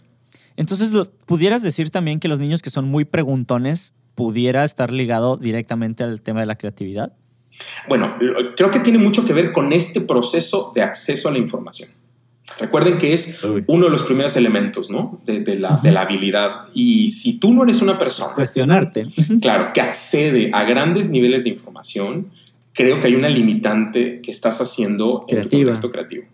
[0.57, 5.37] Entonces, lo- ¿pudieras decir también que los niños que son muy preguntones pudiera estar ligado
[5.37, 7.13] directamente al tema de la creatividad?
[7.89, 8.17] Bueno,
[8.57, 11.91] creo que tiene mucho que ver con este proceso de acceso a la información.
[12.59, 15.21] Recuerden que es uno de los primeros elementos ¿no?
[15.25, 16.65] de, de la, de la habilidad.
[16.75, 19.07] Y si tú no eres una persona, Cuestionarte.
[19.41, 22.29] claro, que accede a grandes niveles de información,
[22.73, 26.25] creo que hay una limitante que estás haciendo en tu contexto creativo.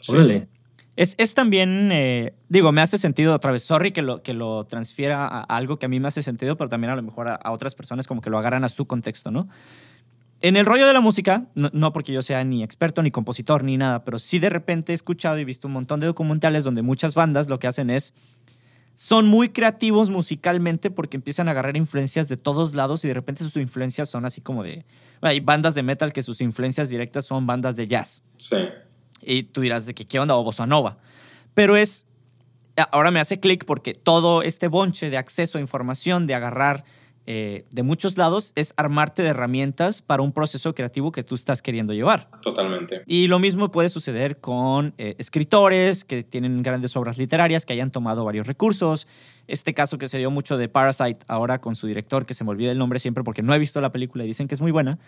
[0.00, 0.12] Sí.
[0.12, 0.48] Órale.
[0.96, 4.64] Es, es también, eh, digo, me hace sentido otra vez, sorry que lo, que lo
[4.64, 7.36] transfiera a algo que a mí me hace sentido, pero también a lo mejor a,
[7.36, 9.48] a otras personas como que lo agarran a su contexto, ¿no?
[10.42, 13.62] En el rollo de la música, no, no porque yo sea ni experto ni compositor
[13.62, 16.82] ni nada, pero sí de repente he escuchado y visto un montón de documentales donde
[16.82, 18.14] muchas bandas lo que hacen es,
[18.94, 23.44] son muy creativos musicalmente porque empiezan a agarrar influencias de todos lados y de repente
[23.44, 24.84] sus influencias son así como de,
[25.22, 28.22] hay bandas de metal que sus influencias directas son bandas de jazz.
[28.36, 28.56] Sí.
[29.22, 30.98] Y tú dirás de que qué onda o bossa nova.
[31.54, 32.06] Pero es,
[32.92, 36.84] ahora me hace clic porque todo este bonche de acceso a información, de agarrar
[37.32, 41.62] eh, de muchos lados es armarte de herramientas para un proceso creativo que tú estás
[41.62, 42.28] queriendo llevar.
[42.42, 43.04] Totalmente.
[43.06, 47.92] Y lo mismo puede suceder con eh, escritores que tienen grandes obras literarias, que hayan
[47.92, 49.06] tomado varios recursos.
[49.46, 52.50] Este caso que se dio mucho de Parasite ahora con su director, que se me
[52.50, 54.72] olvida el nombre siempre porque no he visto la película y dicen que es muy
[54.72, 54.98] buena.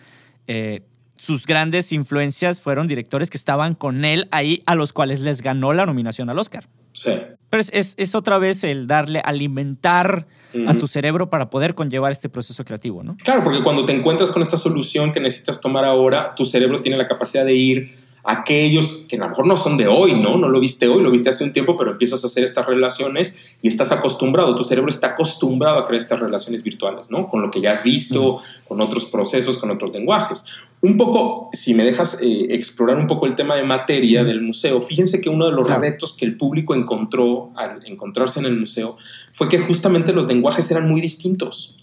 [0.47, 0.83] Eh,
[1.17, 5.73] sus grandes influencias fueron directores que estaban con él ahí, a los cuales les ganó
[5.73, 6.69] la nominación al Oscar.
[6.93, 7.11] Sí.
[7.53, 10.25] Pero es, es, es otra vez el darle, alimentar
[10.67, 13.15] a tu cerebro para poder conllevar este proceso creativo, ¿no?
[13.23, 16.97] Claro, porque cuando te encuentras con esta solución que necesitas tomar ahora, tu cerebro tiene
[16.97, 20.37] la capacidad de ir aquellos que a lo mejor no son de hoy, ¿no?
[20.37, 23.57] No lo viste hoy, lo viste hace un tiempo, pero empiezas a hacer estas relaciones
[23.61, 27.27] y estás acostumbrado, tu cerebro está acostumbrado a crear estas relaciones virtuales, ¿no?
[27.27, 30.45] Con lo que ya has visto, con otros procesos, con otros lenguajes.
[30.81, 34.79] Un poco, si me dejas eh, explorar un poco el tema de materia del museo,
[34.79, 35.81] fíjense que uno de los Claro.
[35.81, 38.97] retos que el público encontró al encontrarse en el museo
[39.33, 41.77] fue que justamente los lenguajes eran muy distintos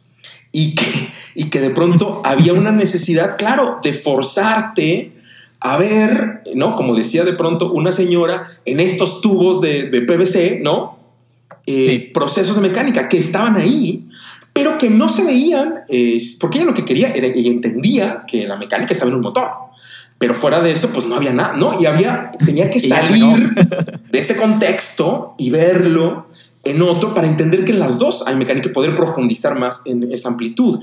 [0.53, 0.85] y que,
[1.35, 5.13] y que de pronto había una necesidad, claro, de forzarte
[5.61, 6.75] a ver, ¿no?
[6.75, 10.99] Como decía de pronto una señora, en estos tubos de, de PVC, ¿no?
[11.67, 11.99] Eh, Sí.
[12.13, 14.09] Procesos de mecánica que estaban ahí,
[14.53, 18.47] pero que no se veían, eh, porque ella lo que quería era, ella entendía que
[18.47, 19.49] la mecánica estaba en un motor.
[20.19, 21.81] Pero fuera de eso, pues no había nada, ¿no?
[21.81, 23.55] Y había, tenía que salir
[24.11, 26.27] de ese contexto y verlo
[26.65, 30.13] en otro para entender que en las dos hay mecánica y poder profundizar más en
[30.13, 30.81] esa amplitud.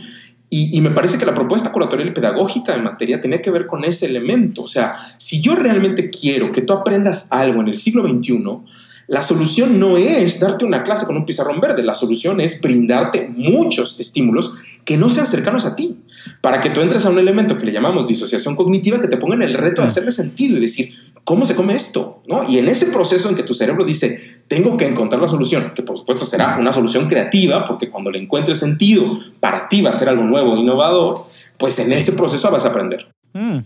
[0.49, 3.67] Y, y me parece que la propuesta curatorial y pedagógica de materia tenía que ver
[3.67, 4.63] con ese elemento.
[4.63, 8.62] O sea, si yo realmente quiero que tú aprendas algo en el siglo XXI,
[9.07, 13.29] la solución no es darte una clase con un pizarrón verde, la solución es brindarte
[13.33, 15.97] muchos estímulos que no sean cercanos a ti,
[16.41, 19.41] para que tú entres a un elemento que le llamamos disociación cognitiva, que te pongan
[19.41, 20.93] el reto de hacerle sentido y decir,
[21.27, 22.23] ¿cómo se come esto?
[22.25, 22.49] ¿No?
[22.49, 25.83] Y en ese proceso en que tu cerebro dice, tengo que encontrar la solución, que
[25.83, 29.03] por supuesto será una solución creativa, porque cuando le encuentres sentido,
[29.41, 31.25] para ti va a ser algo nuevo, innovador,
[31.59, 31.95] pues en Sí.
[31.95, 33.11] ese proceso vas a aprender.
[33.33, 33.57] Mm.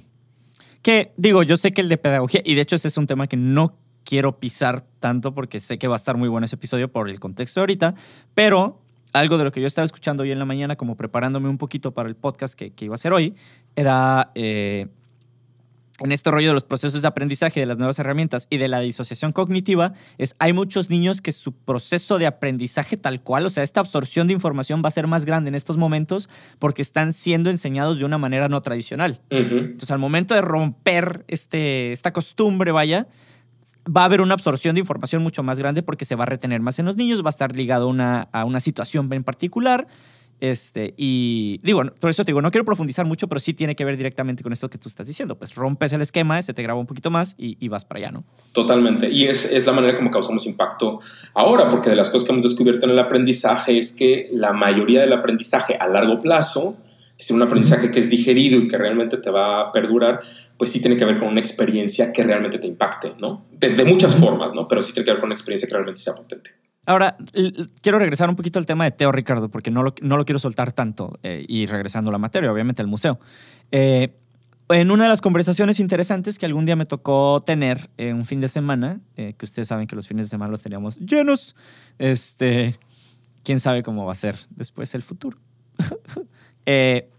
[0.82, 3.28] Que digo, yo sé que el de pedagogía, y de hecho ese es un tema
[3.28, 6.92] que no quiero pisar tanto porque sé que va a estar muy bueno ese episodio
[6.92, 7.94] por el contexto de ahorita,
[8.34, 8.80] pero
[9.14, 11.92] algo de lo que yo estaba escuchando hoy en la mañana, como preparándome un poquito
[11.92, 13.36] para el podcast que, que iba a hacer hoy,
[13.76, 14.88] era eh,
[16.04, 18.80] en este rollo de los procesos de aprendizaje, de las nuevas herramientas y de la
[18.80, 23.64] disociación cognitiva, es hay muchos niños que su proceso de aprendizaje tal cual, o sea,
[23.64, 27.50] esta absorción de información va a ser más grande en estos momentos porque están siendo
[27.50, 29.22] enseñados de una manera no tradicional.
[29.30, 33.08] Entonces, al momento de romper este, esta costumbre, vaya,
[33.86, 36.62] va a haber una absorción de información mucho más grande porque se va a retener
[36.62, 39.88] más en los niños, va a estar ligado a una, a una situación en particular.
[40.42, 43.86] Este, y digo, por eso te digo, no quiero profundizar mucho, pero sí tiene que
[43.86, 45.38] ver directamente con esto que tú estás diciendo.
[45.38, 48.24] Pues rompes el esquema, se te graba un poquito más y, vas para allá, ¿no?
[48.52, 49.08] Totalmente.
[49.10, 51.00] Y es, es la manera como causamos impacto
[51.36, 55.02] ahora, porque de las cosas que hemos descubierto en el aprendizaje es que la mayoría
[55.02, 56.84] del aprendizaje a largo plazo,
[57.20, 60.22] es un aprendizaje que es digerido y que realmente te va a perdurar,
[60.58, 63.46] pues sí tiene que ver con una experiencia que realmente te impacte, ¿no?
[63.52, 64.68] De, de muchas formas, ¿no?
[64.68, 66.50] Pero sí tiene que ver con una experiencia que realmente sea potente.
[66.86, 67.16] Ahora,
[67.82, 70.40] quiero regresar un poquito al tema de Teo, Ricardo, porque no lo, no lo quiero
[70.40, 73.20] soltar tanto eh, y regresando a la materia, obviamente al museo.
[73.72, 74.16] Eh,
[74.74, 78.42] en una de las conversaciones interesantes que algún día me tocó tener eh, un fin
[78.42, 81.56] de semana, eh, que ustedes saben que los fines de semana los teníamos llenos,
[82.00, 82.80] este,
[83.44, 85.38] quién sabe cómo va a ser después el futuro.
[86.68, 87.10] Eh,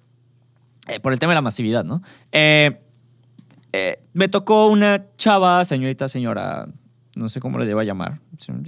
[0.86, 2.00] eh, por el tema de la masividad, ¿no?
[2.30, 6.68] Me tocó una chava, señorita, señora,
[7.14, 8.20] no sé cómo le deba llamar.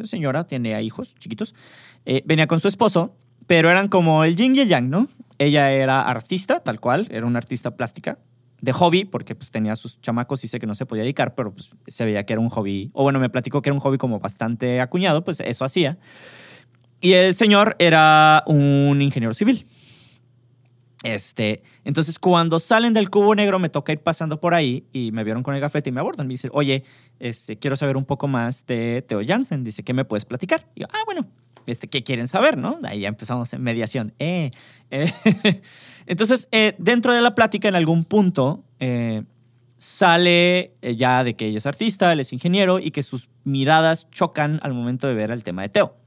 [0.04, 1.54] Señora, tiene hijos chiquitos.
[2.04, 5.09] Eh, venía con su esposo, pero eran como el yin y el yang, ¿no?
[5.38, 8.18] Ella era artista, tal cual, era una artista plástica,
[8.61, 11.52] de hobby, porque pues tenía sus chamacos y sé que no se podía dedicar, pero
[11.52, 13.98] pues se veía que era un hobby, o bueno, me platicó que era un hobby
[13.98, 15.98] como bastante acuñado, pues eso hacía.
[17.00, 19.66] Y el señor era un ingeniero civil.
[21.04, 25.22] Este, entonces cuando salen del cubo negro me toca ir pasando por ahí y me
[25.22, 26.26] vieron con el gafete y me abordan.
[26.26, 26.82] Me dicen, oye,
[27.20, 29.62] este, quiero saber un poco más de Theo Jansen.
[29.62, 30.66] Dice, ¿qué me puedes platicar?
[30.74, 31.28] Y yo, ah, bueno,
[31.66, 32.56] este, ¿qué quieren saber?
[32.56, 32.78] ¿no?
[32.84, 34.14] Ahí ya empezamos en mediación.
[34.18, 34.50] Eh,
[34.90, 35.12] eh.
[36.06, 38.64] Entonces, eh, dentro de la plática, en algún punto,
[39.76, 44.58] sale ya de que ella es artista, él es ingeniero y que sus miradas chocan
[44.62, 46.03] al momento de ver el tema de Teo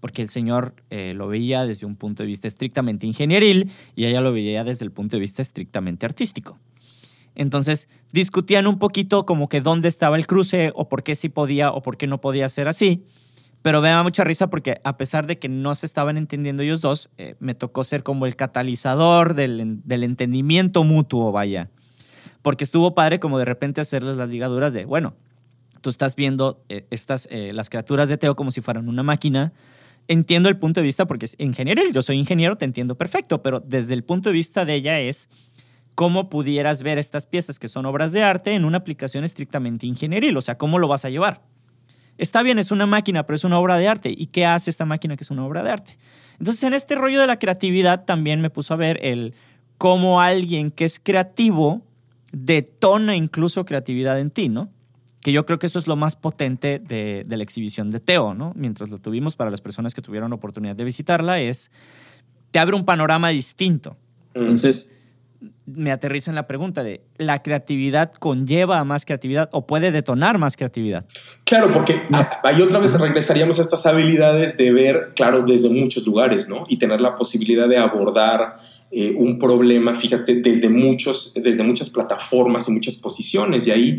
[0.00, 4.20] porque el señor eh, lo veía desde un punto de vista estrictamente ingenieril y ella
[4.20, 6.58] lo veía desde el punto de vista estrictamente artístico.
[7.34, 11.70] Entonces discutían un poquito como que dónde estaba el cruce o por qué sí podía
[11.70, 13.04] o por qué no podía ser así.
[13.62, 16.80] Pero me da mucha risa porque a pesar de que no se estaban entendiendo ellos
[16.80, 21.68] dos, eh, me tocó ser como el catalizador del, del entendimiento mutuo, vaya.
[22.42, 25.16] Porque estuvo padre como de repente hacerles las ligaduras de, bueno,
[25.80, 29.52] tú estás viendo eh, estas, eh, las criaturas de Teo como si fueran una máquina
[30.08, 33.60] entiendo el punto de vista porque es ingeniero, yo soy ingeniero, te entiendo perfecto, pero
[33.60, 35.28] desde el punto de vista de ella es
[35.94, 40.36] cómo pudieras ver estas piezas que son obras de arte en una aplicación estrictamente ingenieril,
[40.36, 41.42] o sea, cómo lo vas a llevar.
[42.18, 44.14] Está bien, es una máquina, pero es una obra de arte.
[44.16, 45.98] ¿Y qué hace esta máquina que es una obra de arte?
[46.38, 49.34] Entonces, en este rollo de la creatividad también me puso a ver el
[49.76, 51.82] cómo alguien que es creativo
[52.32, 54.70] detona incluso creatividad en ti, ¿no?
[55.26, 58.32] Que yo creo que eso es lo más potente de, de la exhibición de Teo,
[58.32, 58.52] ¿no?
[58.54, 61.72] Mientras lo tuvimos para las personas que tuvieron la oportunidad de visitarla, es,
[62.52, 63.96] te abre un panorama distinto.
[64.34, 64.96] Entonces,
[65.66, 70.38] me aterriza en la pregunta de, ¿la creatividad conlleva a más creatividad o puede detonar
[70.38, 71.04] más creatividad?
[71.42, 72.02] Claro, porque
[72.44, 76.62] ahí otra vez regresaríamos a estas habilidades de ver, claro, desde muchos lugares, ¿no?
[76.68, 78.58] Y tener la posibilidad de abordar
[78.92, 83.66] eh, un problema, fíjate, desde, muchos, desde muchas plataformas y muchas posiciones.
[83.66, 83.98] Y ahí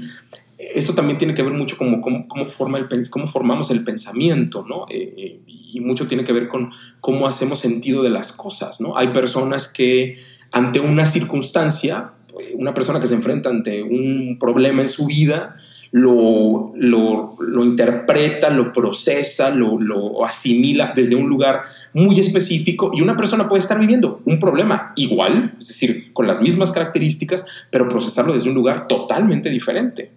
[0.57, 4.85] eso también tiene que ver mucho con cómo, forma el, cómo formamos el pensamiento, ¿no?
[4.89, 8.97] Eh, eh, y mucho tiene que ver con cómo hacemos sentido de las cosas, ¿no?
[8.97, 10.17] Hay personas que
[10.51, 12.11] ante una circunstancia,
[12.55, 15.57] una persona que se enfrenta ante un problema en su vida,
[15.91, 23.01] lo, lo, lo interpreta, lo procesa, lo, lo, asimila desde un lugar muy específico y
[23.01, 27.87] una persona puede estar viviendo un problema igual, es decir, con las mismas características, pero
[27.87, 30.11] procesarlo desde un lugar totalmente diferente.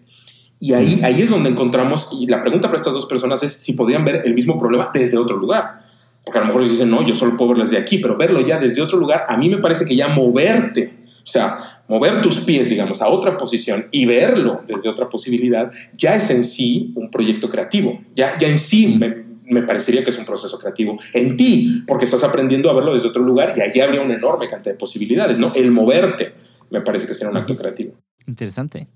[0.60, 3.72] Y ahí, ahí es donde encontramos, y la pregunta para estas dos personas es si
[3.72, 5.80] podrían ver el mismo problema desde otro lugar.
[6.22, 8.40] Porque a lo mejor ellos dicen, no, yo solo puedo verlo desde aquí, pero verlo
[8.46, 12.40] ya desde otro lugar, a mí me parece que ya moverte, o sea, mover tus
[12.40, 17.10] pies, digamos, a otra posición y verlo desde otra posibilidad, ya es en sí un
[17.10, 17.98] proyecto creativo.
[18.12, 22.04] Ya, ya en sí me, me parecería que es un proceso creativo en ti, porque
[22.04, 25.38] estás aprendiendo a verlo desde otro lugar y allí habría una enorme cantidad de posibilidades,
[25.38, 25.52] ¿no?
[25.54, 26.34] El moverte
[26.68, 27.94] me parece que sería un acto creativo.
[28.26, 28.86] Interesante.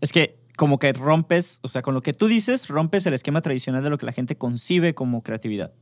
[0.00, 3.40] Es que como que rompes, o sea, con lo que tú dices, rompes el esquema
[3.40, 5.72] tradicional de lo que la gente concibe como creatividad.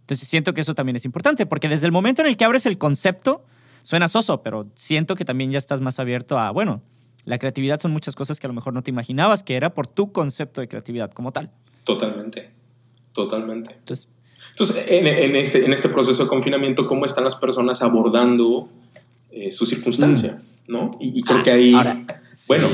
[0.00, 2.66] Entonces siento que eso también es importante, porque desde el momento en el que abres
[2.66, 3.44] el concepto,
[3.82, 6.82] suena soso, pero siento que también ya estás más abierto a, bueno,
[7.24, 9.86] la creatividad son muchas cosas que a lo mejor no te imaginabas que era por
[9.86, 11.52] tu concepto de creatividad como tal.
[11.84, 12.50] Totalmente,
[13.12, 13.72] totalmente.
[13.72, 14.08] Entonces,
[14.50, 18.68] Entonces en, este, en este proceso de confinamiento, ¿cómo están las personas abordando
[19.30, 20.42] eh, su circunstancia?
[20.66, 20.72] Mm.
[20.72, 20.90] ¿no?
[20.98, 21.74] Y, creo ah, que ahí,
[22.48, 22.68] bueno,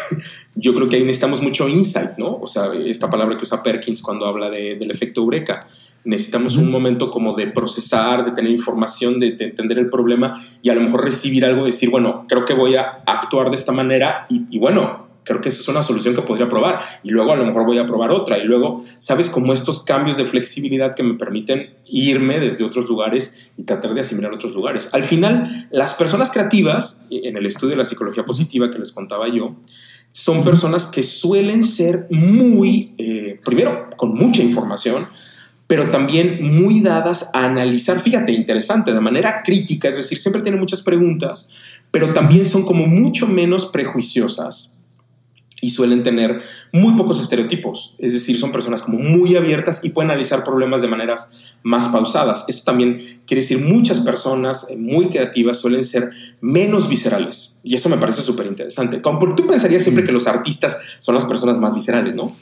[0.54, 2.36] yo creo que ahí necesitamos mucho insight, ¿no?
[2.36, 5.66] O sea, esta palabra que usa Perkins cuando habla del efecto eureka.
[6.04, 10.74] Necesitamos un momento como de procesar, de tener información, de, entender el problema y a
[10.74, 14.58] lo mejor recibir algo, decir, bueno, creo que voy a actuar de esta manera y,
[14.58, 17.64] bueno, creo que esa es una solución que podría probar y luego a lo mejor
[17.66, 19.30] voy a probar otra y luego, ¿sabes?
[19.30, 24.02] Como estos cambios de flexibilidad que me permiten irme desde otros lugares y tratar de
[24.02, 24.90] asimilar otros lugares.
[24.92, 29.28] Al final, las personas creativas, en el estudio de la psicología positiva que les contaba
[29.28, 29.56] yo,
[30.12, 35.06] son personas que suelen ser muy, eh, primero, con mucha información,
[35.66, 40.60] pero también muy dadas a analizar, fíjate, interesante, de manera crítica, es decir, siempre tienen
[40.60, 41.50] muchas preguntas,
[41.90, 44.74] pero también son como mucho menos prejuiciosas
[45.64, 46.42] y suelen tener
[46.72, 50.88] muy pocos estereotipos, es decir, son personas como muy abiertas y pueden analizar problemas de
[50.88, 52.44] maneras más pausadas.
[52.48, 56.10] Esto también quiere decir muchas personas eh, muy creativas suelen ser
[56.42, 59.00] menos viscerales y eso me parece súper interesante.
[59.00, 60.06] Como tú pensarías siempre mm.
[60.06, 62.36] que los artistas son las personas más viscerales, ¿no?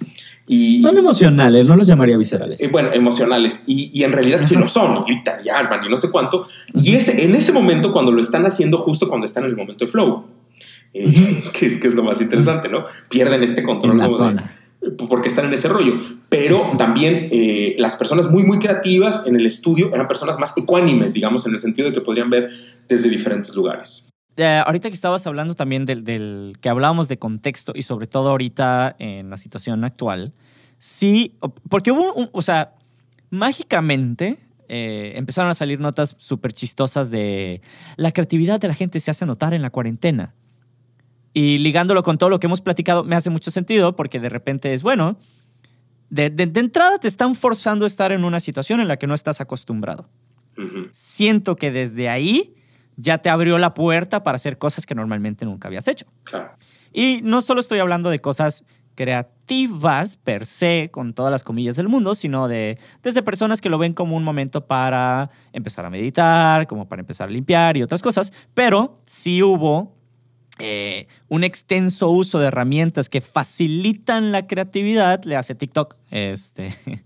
[0.81, 2.61] son emocionales, no los llamaría viscerales.
[2.61, 3.63] Eh, bueno, emocionales.
[3.67, 6.45] Y, en realidad sí lo son, y gritan y arman y no sé cuánto.
[6.75, 9.85] Y es en ese momento cuando lo están haciendo, justo cuando están en el momento
[9.85, 10.25] de flow,
[10.95, 12.83] eh, que, es, que es lo más interesante, ¿no?
[13.09, 13.99] Pierden este control.
[13.99, 14.57] la zona.
[15.09, 15.95] porque están en ese rollo.
[16.29, 21.13] Pero también eh, las personas muy, muy creativas en el estudio eran personas más ecuánimes,
[21.13, 22.51] digamos, en el sentido de que podrían ver
[22.89, 24.09] desde diferentes lugares.
[24.37, 28.97] Eh, ahorita que estabas hablando también del, que hablábamos de contexto y sobre todo ahorita
[28.99, 30.33] en la situación actual,
[30.79, 31.37] sí,
[31.69, 32.75] porque hubo, un, o sea,
[33.29, 34.39] mágicamente
[34.69, 37.61] eh, empezaron a salir notas súper chistosas de
[37.97, 40.35] la creatividad de la gente se hace notar en la cuarentena.
[41.35, 44.75] Y ligándolo con todo lo que hemos platicado, me hace mucho sentido porque de repente
[44.75, 45.19] es, bueno,
[46.11, 49.15] de, de, entrada te están forzando a estar en una situación en la que no
[49.15, 50.09] estás acostumbrado.
[50.93, 52.55] Siento que desde ahí
[52.97, 56.07] ya te abrió la puerta para hacer cosas que normalmente nunca habías hecho.
[56.93, 58.65] Y no solo estoy hablando de cosas
[58.95, 63.79] creativas per se, con todas las comillas del mundo, sino de desde personas que lo
[63.79, 68.03] ven como un momento para empezar a meditar, como para empezar a limpiar y otras
[68.03, 69.97] cosas, pero sí hubo
[70.59, 76.75] eh, un extenso uso de herramientas que facilitan la creatividad, le hace TikTok, este,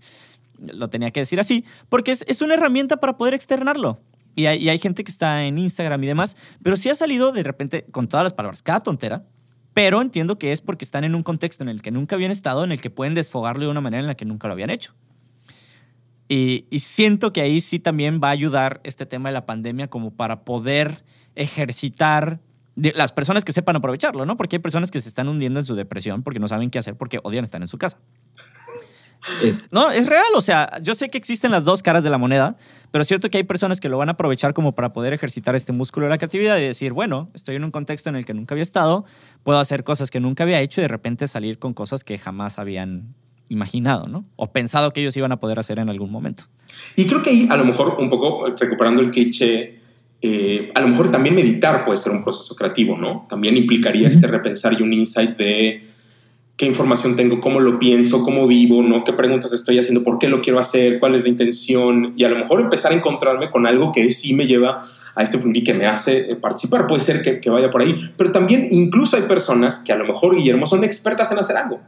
[0.59, 3.99] lo tenía que decir así, porque es, es una herramienta para poder externarlo.
[4.37, 7.85] Y hay, gente que está en Instagram y demás, pero sí ha salido de repente
[7.89, 9.25] con todas las palabras, cada tontera,
[9.73, 12.63] pero entiendo que es porque están en un contexto en el que nunca habían estado,
[12.63, 14.93] en el que pueden desfogarlo de una manera en la que nunca lo habían hecho.
[16.29, 20.11] Y, siento que ahí sí también va a ayudar este tema de la pandemia como
[20.11, 22.39] para poder ejercitar
[22.77, 24.37] las personas que sepan aprovecharlo, ¿no?
[24.37, 26.95] Porque hay personas que se están hundiendo en su depresión porque no saben qué hacer
[26.95, 27.99] porque odian estar en su casa.
[29.43, 32.17] Es, no, es real, o sea, yo sé que existen las dos caras de la
[32.17, 32.55] moneda,
[32.91, 35.55] pero es cierto que hay personas que lo van a aprovechar como para poder ejercitar
[35.55, 38.33] este músculo de la creatividad y decir, bueno, estoy en un contexto en el que
[38.33, 39.05] nunca había estado,
[39.43, 42.59] puedo hacer cosas que nunca había hecho y de repente salir con cosas que jamás
[42.59, 43.15] habían
[43.49, 44.25] imaginado, ¿no?
[44.35, 46.43] O pensado que ellos iban a poder hacer en algún momento.
[46.95, 49.76] Y creo que ahí, a lo mejor, un poco recuperando el cliché,
[50.21, 53.25] eh, a lo mejor también meditar puede ser un proceso creativo, ¿no?
[53.29, 55.83] También implicaría este repensar y un insight de
[56.57, 59.03] qué información tengo, cómo lo pienso, cómo vivo, ¿no?
[59.03, 62.29] qué preguntas estoy haciendo, por qué lo quiero hacer, cuál es la intención, y a
[62.29, 64.81] lo mejor empezar a encontrarme con algo que sí me lleva
[65.13, 66.87] a este fundir que me hace eh, participar.
[66.87, 70.05] Puede ser que, que, vaya por ahí, pero también incluso hay personas que a lo
[70.05, 71.79] mejor, Guillermo, son expertas en hacer algo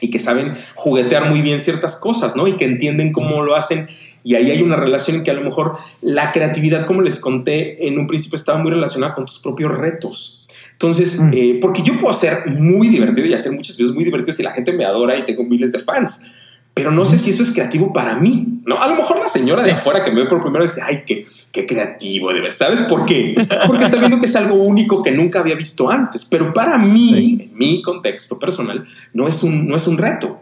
[0.00, 2.46] y que saben juguetear muy bien ciertas cosas, ¿no?
[2.46, 3.86] Y que entienden cómo lo hacen.
[4.22, 7.86] Y ahí hay una relación en que a lo mejor la creatividad, como les conté
[7.86, 10.46] en un principio, estaba muy relacionada con tus propios retos.
[10.72, 11.30] Entonces, mm.
[11.32, 14.50] eh, porque yo puedo ser muy divertido y hacer muchos videos muy divertidos y la
[14.50, 16.20] gente me adora y tengo miles de fans,
[16.76, 18.78] pero no sé si eso es creativo para mí, ¿no?
[18.78, 21.04] A lo mejor la señora de afuera que me ve por primera vez dice, ay,
[21.06, 22.54] qué, qué creativo, de verdad.
[22.54, 23.34] ¿Sabes por qué?
[23.66, 27.48] Porque está viendo que es algo único que nunca había visto antes, pero para mí,
[27.50, 30.38] en mi contexto personal, no es un, no es un reto.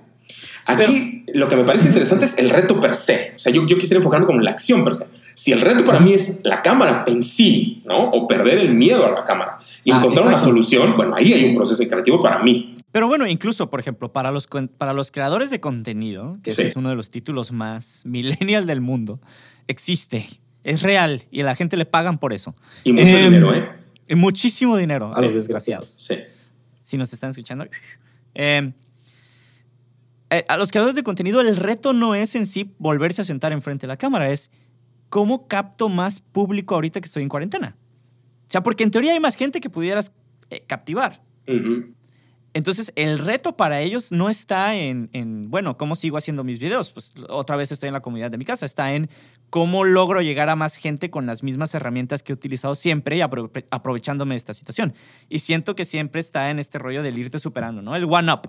[0.66, 3.35] Aquí lo que me parece interesante es el reto per se.
[3.37, 5.07] O sea, yo, yo quisiera enfocarme como en la acción per se.
[5.35, 8.11] Si el reto para mí es la cámara en sí, ¿no?
[8.11, 11.45] O perder el miedo a la cámara y ah, encontrar una solución, bueno, ahí hay
[11.45, 12.74] un proceso creativo para mí.
[12.95, 14.47] Pero bueno, incluso, por ejemplo, para los,
[14.78, 19.20] para los creadores de contenido, que es uno de los títulos más millennial del mundo,
[19.66, 20.28] existe,
[20.62, 22.55] es real y a la gente le pagan por eso.
[22.84, 24.14] Y mucho em, dinero, ¿eh?
[24.14, 25.90] Muchísimo dinero a los desgraciados.
[25.90, 26.18] Sí.
[26.82, 27.66] Si nos están escuchando.
[28.32, 28.72] Eh,
[30.30, 33.51] eh, a los creadores de contenido el reto no es en sí volverse a sentar
[33.51, 34.53] enfrente de la cámara, es
[35.09, 37.76] cómo capto más público ahorita que estoy en cuarentena.
[38.47, 40.12] O sea, porque en teoría hay más gente que pudieras
[40.51, 41.24] eh, captivar.
[42.55, 46.92] Entonces, el reto para ellos no está en, en, bueno, ¿cómo sigo haciendo mis videos?
[46.92, 49.11] Pues otra vez estoy en la comunidad de mi casa, está en
[49.50, 53.20] cómo logro llegar a más gente con las mismas herramientas que he utilizado siempre y
[53.22, 54.94] aprovechándome de esta situación.
[55.28, 57.96] Y siento que siempre está en este rollo del irte superando, ¿no?
[57.96, 58.48] El one-up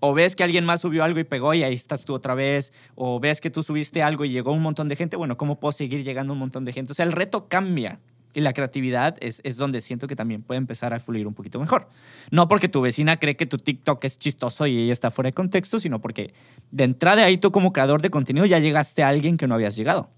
[0.00, 2.72] o ves que alguien más subió algo y pegó y ahí estás tú otra vez,
[2.94, 5.72] o ves que tú subiste algo y llegó un montón de gente, bueno, ¿cómo puedo
[5.72, 6.92] seguir llegando un montón de gente?
[6.92, 7.98] O sea, el reto cambia
[8.38, 11.58] y la creatividad es, es donde siento que también puede empezar a fluir un poquito
[11.58, 11.88] mejor.
[12.30, 15.34] No porque tu vecina cree que tu TikTok es chistoso y ella está fuera de
[15.34, 16.32] contexto, sino porque
[16.70, 19.74] de entrada ahí tú como creador de contenido ya llegaste a alguien que no habías
[19.74, 20.08] llegado.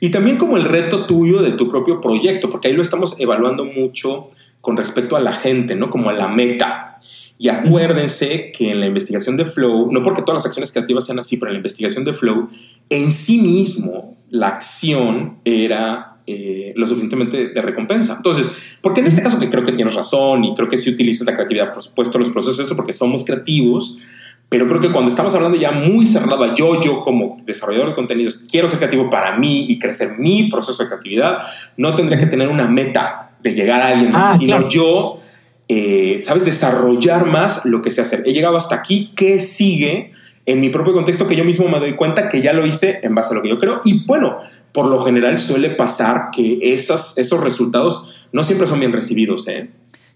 [0.00, 3.64] Y también como el reto tuyo de tu propio proyecto, porque ahí lo estamos evaluando
[3.64, 4.28] mucho
[4.60, 5.88] con respecto a la gente, ¿no?
[5.88, 6.98] Como a la meta.
[7.38, 11.20] Y acuérdense que en la investigación de Flow, no porque todas las acciones creativas sean
[11.20, 12.48] así, pero en la investigación de Flow,
[12.90, 18.16] en sí mismo la acción era eh, lo suficientemente de recompensa.
[18.16, 18.50] Entonces,
[18.82, 21.34] porque en este caso que creo que tienes razón y creo que sí utilizas la
[21.34, 23.98] creatividad, por supuesto, los procesos, eso porque somos creativos,
[24.50, 27.94] pero creo que cuando estamos hablando ya muy cerrado a yo, yo como desarrollador de
[27.94, 31.38] contenidos, quiero ser creativo para mí y crecer mi proceso de creatividad,
[31.78, 35.18] no tendría que tener una meta de llegar a alguien, ah, sino yo
[35.70, 36.46] eh, ¿sabes?
[36.46, 38.22] Desarrollar más lo que sé hacer.
[38.26, 40.10] He llegado hasta aquí, ¿qué sigue?
[40.48, 43.14] En mi propio contexto que yo mismo me doy cuenta que ya lo hice en
[43.14, 43.82] base a lo que yo creo.
[43.84, 44.38] Y bueno,
[44.72, 49.46] por lo general suele pasar que esas, esos resultados no siempre son bien recibidos.
[49.46, 49.70] ¿eh?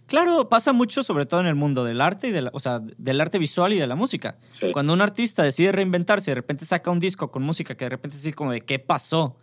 [0.07, 3.20] Claro, pasa mucho, sobre todo en el mundo del arte y de o sea, del
[3.20, 4.39] arte visual y de la música.
[4.72, 8.16] Cuando un artista decide reinventarse, de repente saca un disco con música que de repente
[8.16, 9.37] es como de qué pasó.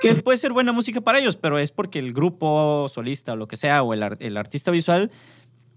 [0.00, 3.46] Que puede ser buena música para ellos, pero es porque el grupo solista o lo
[3.46, 5.10] que sea, o el, el artista visual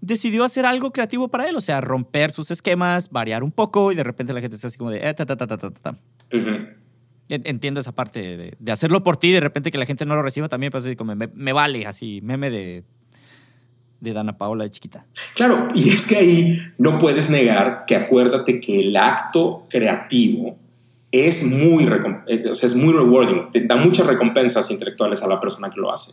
[0.04, 3.94] decidió hacer algo creativo para él, o sea, romper sus esquemas, variar un poco y
[3.94, 5.08] de repente la gente está así como de...
[5.08, 5.94] Eh, ta, ta, ta, ta, ta,
[7.28, 10.14] Entiendo esa parte de, de, hacerlo por ti y de repente que la gente no
[10.14, 12.84] lo reciba también, pues así como me, me vale, así, meme de,
[14.00, 15.06] de Dana Paola de chiquita.
[15.34, 20.58] Claro, y es que ahí no puedes negar que acuérdate que el acto creativo
[21.10, 21.84] es muy,
[22.26, 25.80] eh, o sea, es muy rewarding, te da muchas recompensas intelectuales a la persona que
[25.80, 26.12] lo hace.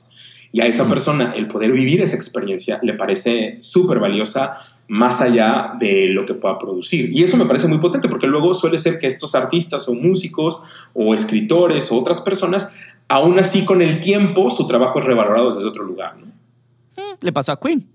[0.52, 5.74] Y a esa persona el poder vivir esa experiencia le parece súper valiosa más allá
[5.80, 7.12] de lo que pueda producir.
[7.18, 10.64] Y eso me parece muy potente porque luego suele ser que estos artistas o músicos
[10.93, 12.74] o escritores o otras personas,
[13.08, 16.18] aún así con el tiempo su trabajo es revalorado desde otro lugar.
[16.18, 17.88] Mm, le pasó a Queen.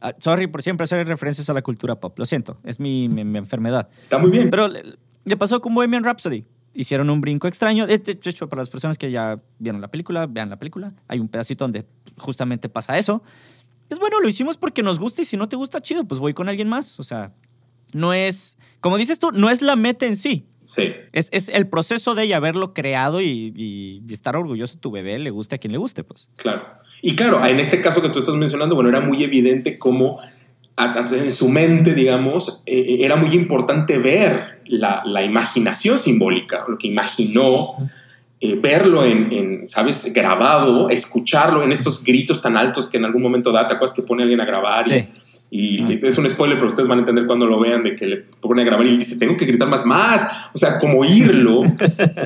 [0.00, 2.18] Ah, sorry por siempre hacer referencias a la cultura pop.
[2.18, 3.88] Lo siento, es mi, enfermedad.
[4.02, 4.50] Está muy bien.
[4.50, 6.44] Pero le pasó con Bohemian Rhapsody
[6.78, 7.88] hicieron un brinco extraño.
[7.88, 10.94] De hecho, para las personas que ya vieron la película, vean la película.
[11.08, 11.84] Hay un pedacito donde
[12.16, 13.20] justamente pasa eso.
[13.90, 16.34] Es bueno, lo hicimos porque nos gusta y si no te gusta, chido, pues voy
[16.34, 17.00] con alguien más.
[17.00, 17.32] O sea,
[17.92, 20.46] no es, como dices tú, no es la meta en sí.
[20.64, 20.94] Sí.
[21.12, 25.18] Es, es el proceso de ella haberlo creado y, y, estar orgulloso de tu bebé,
[25.18, 26.28] le guste a quien le guste, pues.
[26.36, 26.64] Claro.
[27.02, 30.20] Y claro, en este caso que tú estás mencionando, bueno, era muy evidente cómo
[30.78, 36.78] en su mente, digamos, eh, eh, era muy importante ver la, la, imaginación simbólica, lo
[36.78, 37.74] que imaginó,
[38.40, 43.22] eh, verlo en, en, ¿sabes?, grabado, escucharlo en estos gritos tan altos que en algún
[43.22, 44.86] momento da, ¿te acuerdas que pone a alguien a grabar?
[45.50, 48.06] Y, y es un spoiler, pero ustedes van a entender cuando lo vean, de que
[48.06, 50.50] le pone a grabar y dice, tengo que gritar más, más.
[50.52, 51.62] O sea, como oírlo,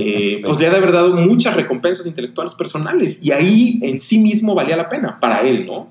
[0.45, 3.21] pues le ha de haber dado muchas recompensas intelectuales personales.
[3.23, 5.89] Y ahí en sí mismo valía la pena para él, ¿no?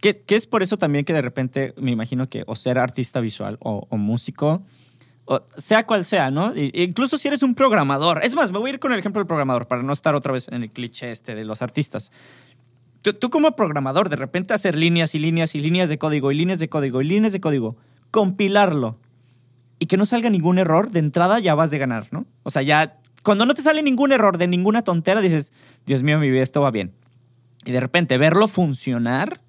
[0.00, 3.58] Que, es por eso también que de repente me imagino que o ser artista visual
[3.60, 4.62] o, músico,
[5.24, 6.52] o sea cual sea, ¿no?
[6.56, 8.20] incluso si eres un programador.
[8.22, 10.32] Es más, me voy a ir con el ejemplo del programador para no estar otra
[10.32, 12.12] vez en el cliché este de los artistas.
[13.02, 16.36] Tú, tú como programador, de repente hacer líneas y líneas y líneas de código y
[16.36, 17.76] líneas de código y líneas de código,
[18.10, 18.98] compilarlo
[19.78, 22.26] y que no salga ningún error, de entrada ya vas de ganar, ¿no?
[22.42, 25.52] O sea, ya cuando no te sale ningún error de ninguna tontera, dices,
[25.86, 26.94] Dios mío, mi vida, esto va bien.
[27.64, 29.40] Y de repente verlo funcionar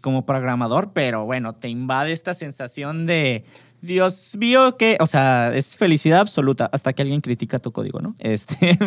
[0.00, 3.44] como programador, pero bueno, te invade esta sensación de,
[3.80, 8.14] Dios mío, que, o sea, es felicidad absoluta hasta que alguien critica tu código, ¿no?
[8.26, 8.78] Este,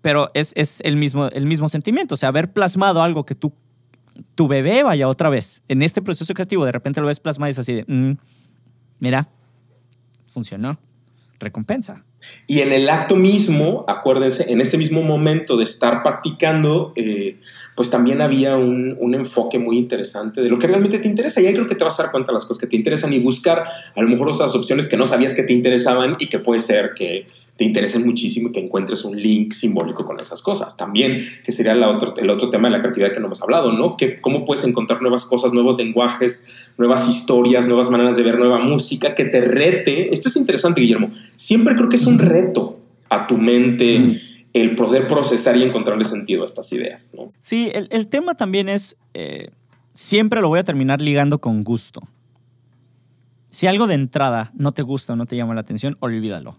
[0.00, 3.52] pero es, es el, mismo, el mismo sentimiento, o sea, haber plasmado algo que tú,
[4.34, 7.52] tu bebé vaya otra vez en este proceso creativo, de repente lo ves plasmado y
[7.52, 8.16] es así de, mm,
[9.00, 9.28] mira,
[10.28, 10.78] funcionó,
[11.38, 12.04] recompensa.
[12.46, 17.38] Y en el acto mismo, acuérdense, en este mismo momento de estar practicando, eh,
[17.76, 21.40] pues también había un, un, enfoque muy interesante de lo que realmente te interesa.
[21.40, 23.12] Y ahí creo que te vas a dar cuenta de las cosas que te interesan
[23.12, 26.38] y buscar a lo mejor otras opciones que no sabías que te interesaban y que
[26.38, 27.26] puede ser que
[27.56, 30.76] te interesen muchísimo y que encuentres un link simbólico con esas cosas.
[30.76, 33.72] También, que sería la otro, el otro tema de la creatividad que no hemos hablado,
[33.72, 33.96] ¿no?
[33.96, 38.58] Que cómo puedes encontrar nuevas cosas, nuevos lenguajes, nuevas historias, nuevas maneras de ver, nueva
[38.58, 40.12] música que te rete.
[40.12, 41.10] Esto es interesante, Guillermo.
[41.36, 44.20] Siempre creo que es un reto a tu mente.
[44.52, 47.12] el poder procesar y encontrarle sentido a estas ideas.
[47.14, 47.30] ¿no?
[47.40, 49.50] Sí, el, tema también es, eh,
[49.92, 52.00] siempre lo voy a terminar ligando con gusto.
[53.50, 56.58] Si algo de entrada no te gusta o no te llama la atención, olvídalo.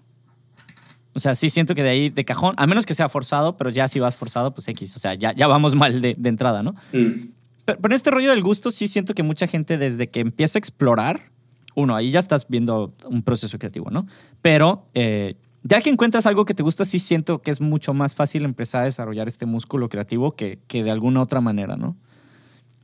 [1.13, 3.71] O sea, sí siento que de ahí, de cajón, a menos que sea forzado, pero
[3.71, 4.95] ya si vas forzado, pues X.
[4.95, 6.75] O sea, ya, ya vamos mal de, de entrada, ¿no?
[6.93, 7.29] Mm.
[7.67, 10.59] Pero, en este rollo del gusto sí siento que mucha gente desde que empieza a
[10.61, 11.31] explorar,
[11.75, 14.07] uno, ahí ya estás viendo un proceso creativo, ¿no?
[14.41, 18.15] Pero eh, ya que encuentras algo que te gusta, sí siento que es mucho más
[18.15, 21.97] fácil empezar a desarrollar este músculo creativo que, que de alguna otra manera, ¿no?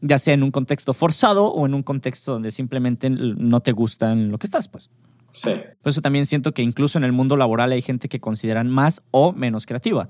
[0.02, 4.12] Ya sea en un contexto forzado o en un contexto donde simplemente no te gusta
[4.12, 4.90] en lo que estás, pues.
[5.32, 5.52] Sí.
[5.82, 9.02] Por eso también siento que incluso en el mundo laboral hay gente que consideran más
[9.12, 10.10] o menos creativa.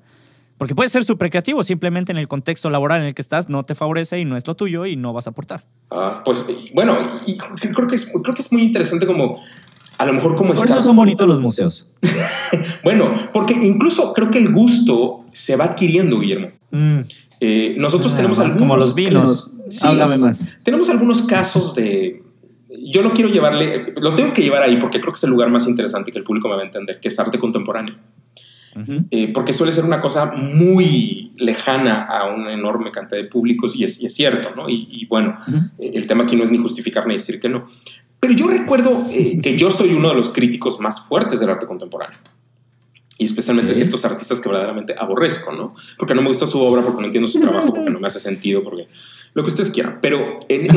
[0.57, 3.63] Porque puedes ser súper creativo, simplemente en el contexto laboral en el que estás no
[3.63, 5.65] te favorece y no es lo tuyo y no vas a aportar.
[5.91, 6.97] Ah, pues bueno,
[7.59, 9.39] creo, que es, creo que es muy interesante como
[9.97, 11.91] a lo mejor como Por eso son bonitos los museos.
[12.83, 16.49] bueno, porque incluso creo que el gusto se va adquiriendo, Guillermo.
[16.71, 16.99] Mm.
[17.39, 18.59] Eh, nosotros ah, tenemos algunos...
[18.59, 19.53] Como los vinos.
[19.81, 20.59] Háblame más.
[20.63, 22.23] Tenemos algunos casos de
[22.85, 25.49] yo no quiero llevarle, lo tengo que llevar ahí porque creo que es el lugar
[25.49, 27.95] más interesante que el público me va a entender, que es arte contemporáneo.
[29.11, 33.83] Eh, porque suele ser una cosa muy lejana a una enorme cantidad de públicos y
[33.83, 34.69] es, cierto, ¿no?
[34.69, 35.35] Y, bueno,
[35.79, 37.67] eh, el tema aquí no es ni justificar ni decir que no.
[38.19, 41.67] Pero yo recuerdo eh, que yo soy uno de los críticos más fuertes del arte
[41.67, 42.17] contemporáneo.
[43.17, 45.75] Y especialmente ciertos artistas que verdaderamente aborrezco, ¿no?
[45.99, 48.19] Porque no me gusta su obra, porque no entiendo su trabajo, porque no me hace
[48.19, 48.87] sentido, porque
[49.33, 49.99] lo que ustedes quieran.
[50.01, 50.67] Pero en,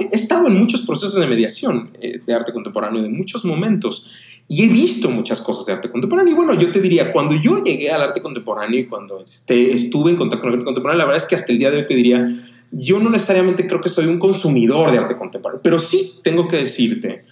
[0.00, 4.10] he estado en muchos procesos de mediación eh, de arte contemporáneo, de muchos momentos,
[4.48, 6.32] y he visto muchas cosas de arte contemporáneo.
[6.32, 10.10] Y bueno, yo te diría, cuando yo llegué al arte contemporáneo y cuando este, estuve
[10.10, 11.86] en contacto con el arte contemporáneo, la verdad es que hasta el día de hoy
[11.86, 12.24] te diría,
[12.70, 16.58] yo no necesariamente creo que soy un consumidor de arte contemporáneo, pero sí tengo que
[16.58, 17.24] decirte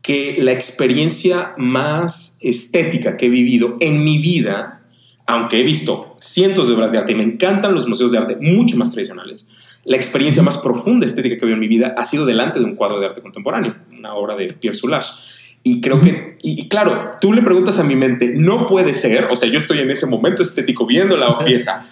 [0.00, 4.82] que la experiencia más estética que he vivido en mi vida,
[5.26, 8.36] aunque he visto cientos de obras de arte y me encantan los museos de arte
[8.36, 9.48] mucho más tradicionales,
[9.84, 12.64] la experiencia más profunda estética que he vivido en mi vida ha sido delante de
[12.64, 15.34] un cuadro de arte contemporáneo, una obra de Pierre Soulages.
[15.66, 19.36] Y creo que, y, claro, tú le preguntas a mi mente, no puede ser, o
[19.36, 21.82] sea, yo estoy en ese momento estético viendo la pieza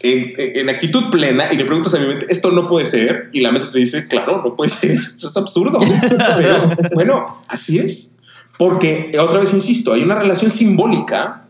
[0.00, 3.50] en, actitud plena y le preguntas a mi mente, esto no puede ser, y la
[3.50, 5.80] mente te dice, claro, no puede ser, esto es absurdo.
[6.36, 8.14] Pero bueno, así es.
[8.58, 11.46] Porque, otra vez insisto, hay una relación simbólica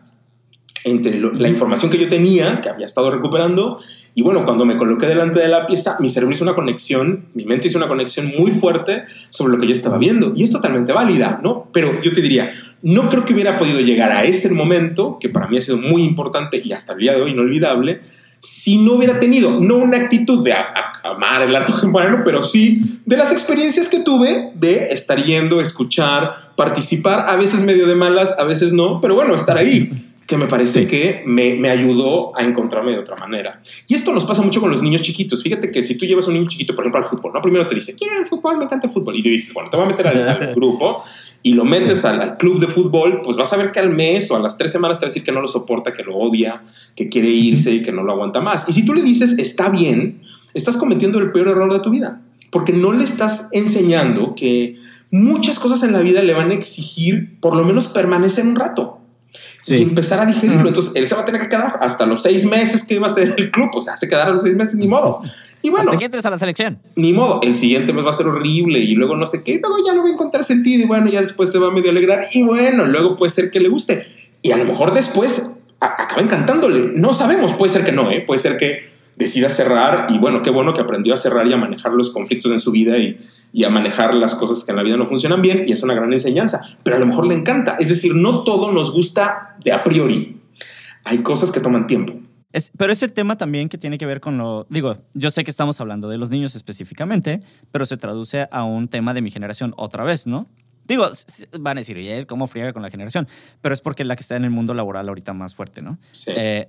[0.85, 3.81] entre la información que yo tenía, que había estado recuperando,
[4.17, 7.45] y bueno, cuando me coloqué delante de la pieza, mi cerebro hizo una conexión, mi
[7.47, 10.33] mente hizo una conexión muy fuerte sobre lo que yo estaba viendo.
[10.37, 11.69] Y es totalmente válida, ¿no?
[11.73, 12.53] Pero yo te diría,
[12.83, 16.05] no creo que hubiera podido llegar a ese momento, que para mí ha sido muy
[16.05, 18.01] importante y hasta el día de hoy inolvidable,
[18.39, 20.55] si no hubiera tenido, no una actitud de
[21.03, 26.31] amar el arte contemporáneo, pero sí de las experiencias que tuve de estar yendo, escuchar,
[26.55, 29.91] participar, a veces medio de malas, a veces no, pero bueno, estar ahí
[30.27, 33.61] que me parece que me, me, ayudó a encontrarme de otra manera.
[33.87, 35.43] Y esto nos pasa mucho con los niños chiquitos.
[35.43, 37.43] Fíjate que si tú llevas a un niño chiquito, por ejemplo, al fútbol, ¿no?
[37.43, 39.16] Primero te dice, quiero el fútbol, me encanta el fútbol.
[39.16, 41.03] Y tú dices, bueno, te voy a meter al, grupo
[41.43, 44.37] y lo metes al, club de fútbol, pues vas a ver que al mes o
[44.37, 46.62] a las tres semanas te va a decir que no lo soporta, que lo odia,
[46.97, 48.66] que quiere irse y que no lo aguanta más.
[48.68, 50.22] Y si tú le dices, está bien,
[50.55, 54.77] estás cometiendo el peor error de tu vida, porque no le estás enseñando que
[55.11, 59.03] muchas cosas en la vida le van a exigir por lo menos permanecer un rato
[59.67, 60.69] y empezar a digerirlo.
[60.69, 63.11] Entonces él se va a tener que quedar hasta los seis meses que iba a
[63.11, 63.71] ser el club.
[63.75, 65.23] O sea, se quedará los seis meses, ni modo.
[65.62, 66.79] Y bueno, hasta que a la selección.
[66.95, 69.79] Ni modo, el siguiente mes va a ser horrible y luego no sé qué, luego
[69.85, 72.27] ya no va a encontrar sentido y bueno, ya después te va a medio alegrar
[72.35, 74.05] y bueno, luego puede ser que le guste
[74.43, 75.49] y a lo mejor después
[75.81, 76.93] acaba encantándole.
[76.95, 78.23] No sabemos, puede ser que no, ¿eh?
[78.27, 78.81] puede ser que
[79.17, 82.51] decida cerrar y bueno, qué bueno que aprendió a cerrar y a manejar los conflictos
[82.53, 83.17] en su vida y,
[83.53, 85.95] y, a manejar las cosas que en la vida no funcionan bien y es una
[85.95, 87.77] gran enseñanza, pero a lo mejor le encanta.
[87.79, 90.41] Es decir, no todo nos gusta de a priori.
[91.05, 92.15] Hay cosas que toman tiempo.
[92.53, 95.51] Es, pero ese tema también que tiene que ver con lo, digo, yo sé que
[95.51, 97.43] estamos hablando de los niños específicamente,
[97.73, 100.49] pero se traduce a un tema de mi generación otra vez, ¿no?
[100.87, 101.09] Digo,
[101.59, 103.27] van a decir, oye, ¿cómo friega con la generación?
[103.61, 105.99] Pero es porque es la que está en el mundo laboral ahorita más fuerte, ¿no?
[106.12, 106.31] Sí.
[106.37, 106.69] Eh,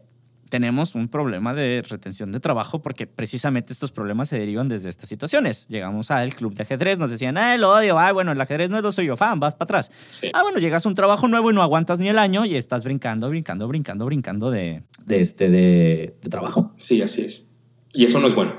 [0.56, 5.10] tenemos un problema de retención de trabajo porque precisamente estos problemas se derivan desde estas
[5.10, 5.66] situaciones.
[5.68, 8.78] Llegamos al club de ajedrez, nos decían, ah, el odio, ah, bueno, el ajedrez no
[8.78, 9.92] es lo soy yo fan, vas para atrás.
[10.34, 12.86] Ah, bueno, llegas a un trabajo nuevo y no aguantas ni el año y estás
[12.86, 16.74] brincando, brincando, brincando, brincando de, de, este, de, de trabajo.
[16.78, 17.46] Sí, así es.
[17.94, 18.54] Y eso no es bueno.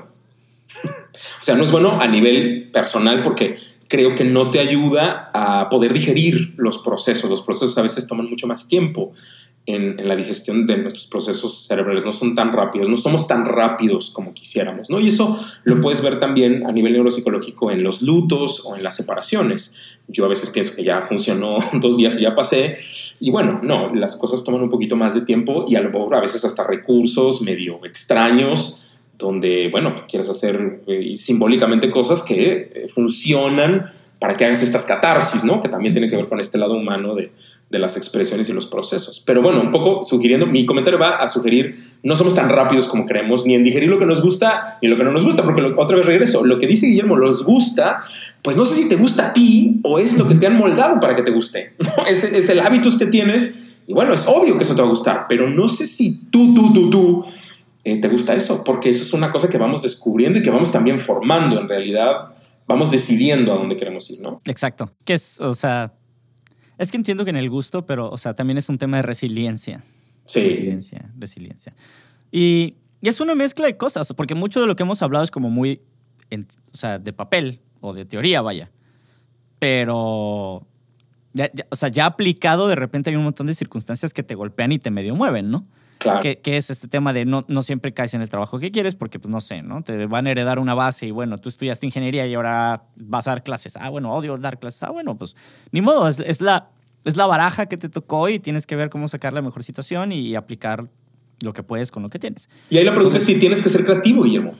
[0.83, 3.55] o sea, no es bueno a nivel personal porque
[3.87, 7.27] creo que no te ayuda a poder digerir los procesos.
[7.27, 9.13] Los procesos a veces toman mucho más tiempo
[9.67, 14.09] en, la digestión de nuestros procesos cerebrales, no son tan rápidos, no somos tan rápidos
[14.11, 14.99] como quisiéramos, ¿no?
[15.01, 18.95] Y eso lo puedes ver también a nivel neuropsicológico en los lutos o en las
[18.95, 19.75] separaciones.
[20.07, 22.77] Yo a veces pienso que ya funcionó dos días y ya pasé,
[23.19, 26.15] y bueno, no, las cosas toman un poquito más de tiempo y a lo mejor
[26.15, 32.87] a veces hasta recursos medio extraños, donde, bueno, quieres hacer eh, simbólicamente cosas que eh,
[32.87, 35.61] funcionan para que hagas estas catarsis, ¿no?
[35.61, 37.31] Que también tiene que ver con este lado humano de
[37.69, 39.21] de las expresiones y los procesos.
[39.25, 43.05] Pero bueno, un poco sugiriendo, mi comentario va a sugerir, no somos tan rápidos como
[43.05, 45.61] creemos, ni en digerir lo que nos gusta ni lo que no nos gusta, porque
[45.77, 48.03] otra vez regreso, lo que dice Guillermo, los gusta,
[48.41, 50.99] pues no sé si te gusta a ti o es lo que te han moldado
[50.99, 51.73] para que te guste.
[52.07, 53.57] Es, es el hábitus que tienes
[53.87, 56.53] y bueno, es obvio que eso te va a gustar, pero no sé si tú,
[56.53, 57.25] tú, tú, tú
[57.83, 60.73] eh, te gusta eso, porque eso es una cosa que vamos descubriendo y que vamos
[60.73, 62.33] también formando en realidad.
[62.67, 64.41] Vamos decidiendo a dónde queremos ir, ¿no?
[64.43, 64.91] Exacto.
[65.05, 65.93] Que es, o sea,
[66.77, 69.03] es que entiendo que en el gusto, pero, o sea, también es un tema de
[69.03, 69.83] resiliencia.
[70.25, 70.41] Sí.
[70.43, 71.73] Resiliencia, resiliencia.
[72.31, 75.49] Y, es una mezcla de cosas, porque mucho de lo que hemos hablado es como
[75.49, 75.81] muy,
[76.31, 78.71] o sea, de papel o de teoría, vaya.
[79.59, 80.65] Pero,
[81.33, 84.71] ya, o sea, ya aplicado, de repente hay un montón de circunstancias que te golpean
[84.71, 85.67] y te medio mueven, ¿no?
[85.97, 86.21] Claro.
[86.21, 89.19] Que, es este tema de no, no siempre caes en el trabajo que quieres porque,
[89.19, 89.83] pues, no sé, ¿no?
[89.83, 93.31] Te van a heredar una base y, bueno, tú estudiaste ingeniería y ahora vas a
[93.31, 93.77] dar clases.
[93.77, 94.83] Ah, bueno, odio dar clases.
[94.83, 95.35] Ah, bueno, pues,
[95.71, 96.69] ni modo, es, la,
[97.03, 100.11] es la baraja que te tocó y tienes que ver cómo sacar la mejor situación
[100.11, 100.87] y aplicar
[101.41, 102.49] lo que puedes con lo que tienes.
[102.69, 104.53] Y ahí la pregunta es si tienes que ser creativo, Guillermo.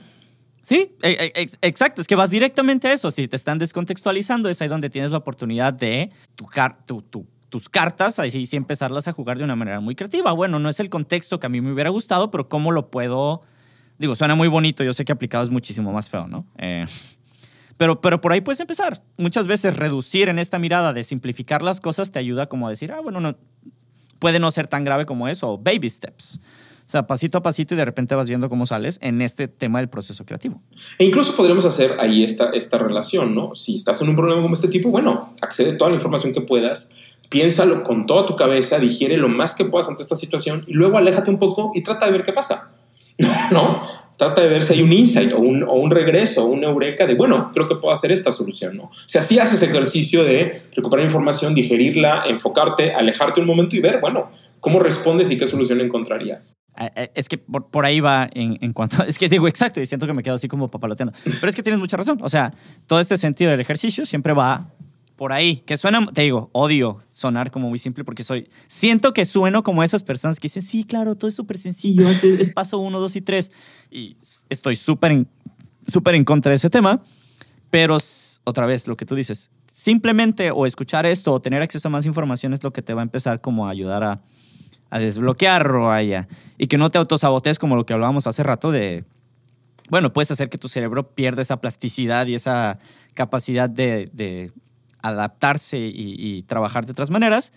[0.62, 2.02] Sí, e, e, exacto.
[2.02, 3.10] Es que vas directamente a eso.
[3.10, 6.46] Si te están descontextualizando, es ahí donde tienes la oportunidad de tu,
[6.84, 10.32] tu, tu tus cartas, ahí sí, empezarlas a jugar de una manera muy creativa.
[10.32, 13.40] Bueno, no es el contexto que a mí me hubiera gustado, pero ¿cómo lo puedo...?
[13.98, 16.46] Digo, suena muy bonito, yo sé que aplicado es muchísimo más feo, ¿no?
[16.58, 16.86] Eh,
[17.76, 19.02] pero, pero por ahí puedes empezar.
[19.16, 22.92] Muchas veces reducir en esta mirada de simplificar las cosas te ayuda como a decir,
[22.92, 23.36] ah, bueno, no,
[24.18, 26.40] puede no ser tan grave como eso, o baby steps.
[26.88, 29.78] O sea, pasito a pasito y de repente vas viendo cómo sales en este tema
[29.78, 30.62] del proceso creativo.
[30.98, 33.54] E incluso podríamos hacer ahí esta, esta relación, ¿no?
[33.54, 36.40] Si estás en un problema como este tipo, bueno, accede a toda la información que
[36.40, 36.90] puedas
[37.28, 40.98] piénsalo con toda tu cabeza, digiere lo más que puedas ante esta situación y luego
[40.98, 42.70] aléjate un poco y trata de ver qué pasa.
[43.50, 43.82] ¿No?
[44.16, 47.14] Trata de ver si hay un insight o un, o un regreso, una eureka de,
[47.14, 48.84] bueno, creo que puedo hacer esta solución, ¿no?
[48.84, 54.00] O sea, si haces ejercicio de recuperar información, digerirla, enfocarte, alejarte un momento y ver,
[54.00, 56.56] bueno, cómo respondes y qué solución encontrarías.
[56.80, 59.02] Eh, eh, es que por, ahí va en, en, cuanto.
[59.06, 61.12] Es que digo exacto y siento que me quedo así como papaloteando.
[61.24, 62.18] Pero es que tienes mucha razón.
[62.22, 62.50] O sea,
[62.86, 64.72] todo este sentido del ejercicio siempre va
[65.18, 69.24] por ahí, que suena, te digo, odio sonar como muy simple porque soy, siento que
[69.24, 73.00] sueno como esas personas que dicen, sí, claro, todo es súper sencillo, es, paso uno,
[73.00, 73.50] dos y tres.
[73.90, 74.16] Y
[74.48, 75.26] estoy súper
[75.88, 77.02] súper en contra de ese tema,
[77.68, 77.96] pero
[78.44, 82.06] otra vez, lo que tú dices, simplemente o escuchar esto o tener acceso a más
[82.06, 84.22] información es lo que te va a empezar como a ayudar a,
[84.88, 88.70] a desbloquear o a, y que no te autosabotees como lo que hablábamos hace rato
[88.70, 89.04] de,
[89.90, 92.78] bueno, puedes hacer que tu cerebro pierda esa plasticidad y esa
[93.14, 94.52] capacidad de,
[95.08, 97.52] adaptarse y, trabajar de otras maneras.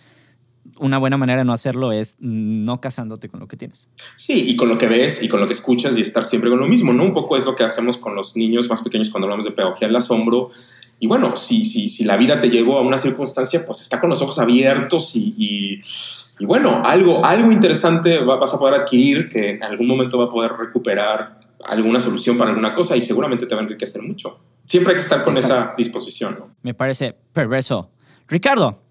[0.78, 3.88] Una buena manera de no hacerlo es no casándote con lo que tienes.
[4.16, 6.60] Sí, y con lo que ves y con lo que escuchas y estar siempre con
[6.60, 7.04] lo mismo, ¿no?
[7.04, 9.88] Un poco es lo que hacemos con los niños más pequeños cuando hablamos de pedagogía
[9.88, 10.50] del asombro.
[11.00, 14.10] Y bueno, si, si, si la vida te llevó a una circunstancia, pues está con
[14.10, 15.80] los ojos abiertos y
[16.42, 20.28] y bueno, algo, algo interesante vas a poder adquirir que en algún momento va a
[20.28, 24.40] poder recuperar alguna solución para alguna cosa y seguramente te va a enriquecer mucho.
[24.66, 26.54] Siempre hay que estar con esa disposición.
[26.62, 27.90] Me parece perverso.
[28.28, 28.82] Ricardo,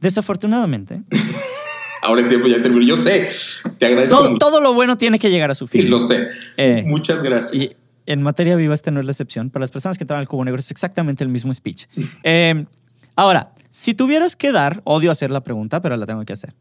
[0.00, 1.02] desafortunadamente.
[2.02, 2.88] Ahora es tiempo ya terminar.
[2.88, 3.30] Yo sé,
[3.78, 4.16] te agradezco.
[4.16, 5.90] Todo, todo, lo bueno tiene que llegar a su fin.
[5.90, 6.28] Lo sé.
[6.56, 7.54] Eh, Muchas gracias.
[7.54, 7.76] Y
[8.06, 9.50] en materia viva, esta no es la excepción.
[9.50, 11.86] Para las personas que traen al Cubo Negro es exactamente el mismo speech.
[12.22, 12.64] Eh,
[13.16, 16.54] ahora, si tuvieras que dar, odio hacer la pregunta, pero la tengo que hacer.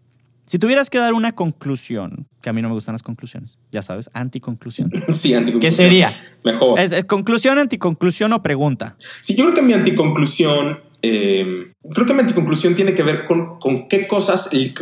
[0.50, 3.84] Si tuvieras que dar una conclusión, que a mí no me gustan las conclusiones, ya
[3.84, 4.89] sabes, anticonclusión.
[5.12, 5.60] Sí, anticonclusión.
[5.60, 6.20] ¿Qué sería?
[6.43, 6.80] Mejor.
[6.80, 8.97] ¿Es, conclusión, anticonclusión o pregunta?
[9.22, 13.60] Sí, yo creo que mi anticonclusión, eh, creo que mi anticonclusión tiene que ver con,
[13.60, 14.74] con qué cosas, de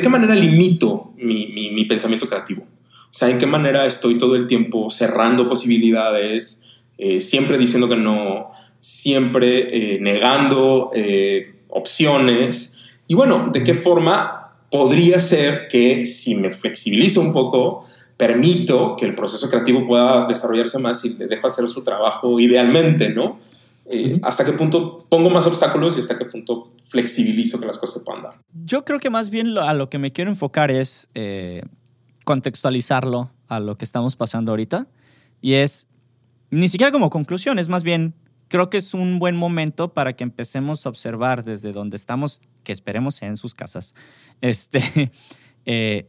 [0.00, 2.62] qué manera limito mi, mi, pensamiento creativo.
[2.62, 6.64] O sea, en qué manera estoy todo el tiempo cerrando posibilidades,
[6.96, 10.92] eh, siempre diciendo que no, siempre eh, negando
[11.68, 12.78] opciones.
[13.06, 14.39] Y bueno, ¿de qué forma
[14.70, 20.78] podría ser que si me flexibilizo un poco, permito que el proceso creativo pueda desarrollarse
[20.78, 23.38] más y le dejo hacer su trabajo idealmente, ¿no?
[23.86, 28.04] Eh, ¿Hasta qué punto pongo más obstáculos y hasta qué punto flexibilizo que las cosas
[28.04, 28.34] puedan dar?
[28.64, 31.62] Yo creo que más bien a lo que me quiero enfocar es eh,
[32.24, 34.86] contextualizarlo a lo que estamos pasando ahorita.
[35.40, 35.88] Y es,
[36.50, 38.14] ni siquiera como conclusión, es más bien
[38.50, 42.72] creo que es un buen momento para que empecemos a observar desde donde estamos, que
[42.72, 43.94] esperemos sea en sus casas,
[44.40, 45.12] este,
[45.66, 46.08] eh,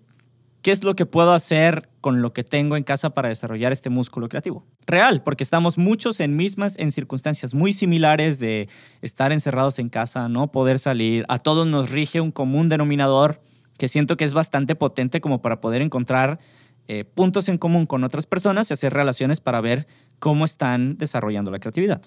[0.61, 3.89] qué es lo que puedo hacer con lo que tengo en casa para desarrollar este
[3.89, 4.65] músculo creativo.
[4.85, 8.69] Real, porque estamos muchos en mismas, en circunstancias muy similares de
[9.01, 11.25] estar encerrados en casa, no poder salir.
[11.29, 13.41] A todos nos rige un común denominador
[13.77, 16.39] que siento que es bastante potente como para poder encontrar
[16.87, 19.87] eh, puntos en común con otras personas y hacer relaciones para ver
[20.19, 22.01] cómo están desarrollando la creatividad.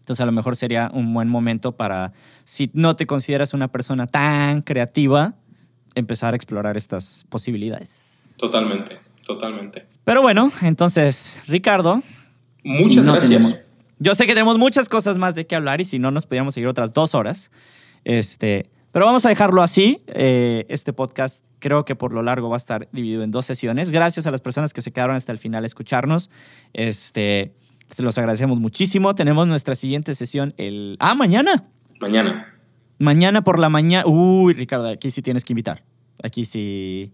[0.00, 2.12] Entonces a lo mejor sería un buen momento para,
[2.44, 5.34] si no te consideras una persona tan creativa,
[5.94, 8.34] empezar a explorar estas posibilidades.
[8.36, 9.86] Totalmente, totalmente.
[10.04, 12.02] Pero bueno, entonces, Ricardo.
[12.64, 13.68] Muchas gracias.
[13.98, 16.54] yo sé que tenemos muchas cosas más de qué hablar y si no, nos podríamos
[16.54, 17.50] seguir otras dos horas.
[18.04, 20.02] Este, pero vamos a dejarlo así.
[20.08, 23.92] Eh, este podcast creo que por lo largo va a estar dividido en dos sesiones.
[23.92, 26.30] Gracias a las personas que se quedaron hasta el final a escucharnos.
[26.72, 27.54] Este,
[27.90, 29.14] se los agradecemos muchísimo.
[29.14, 30.96] Tenemos nuestra siguiente sesión el...
[31.00, 31.68] Ah, mañana.
[32.00, 32.54] Mañana.
[32.98, 34.06] Mañana por la mañana.
[34.06, 35.82] Uy, Ricardo, aquí sí tienes que invitar.
[36.22, 37.12] Aquí sí.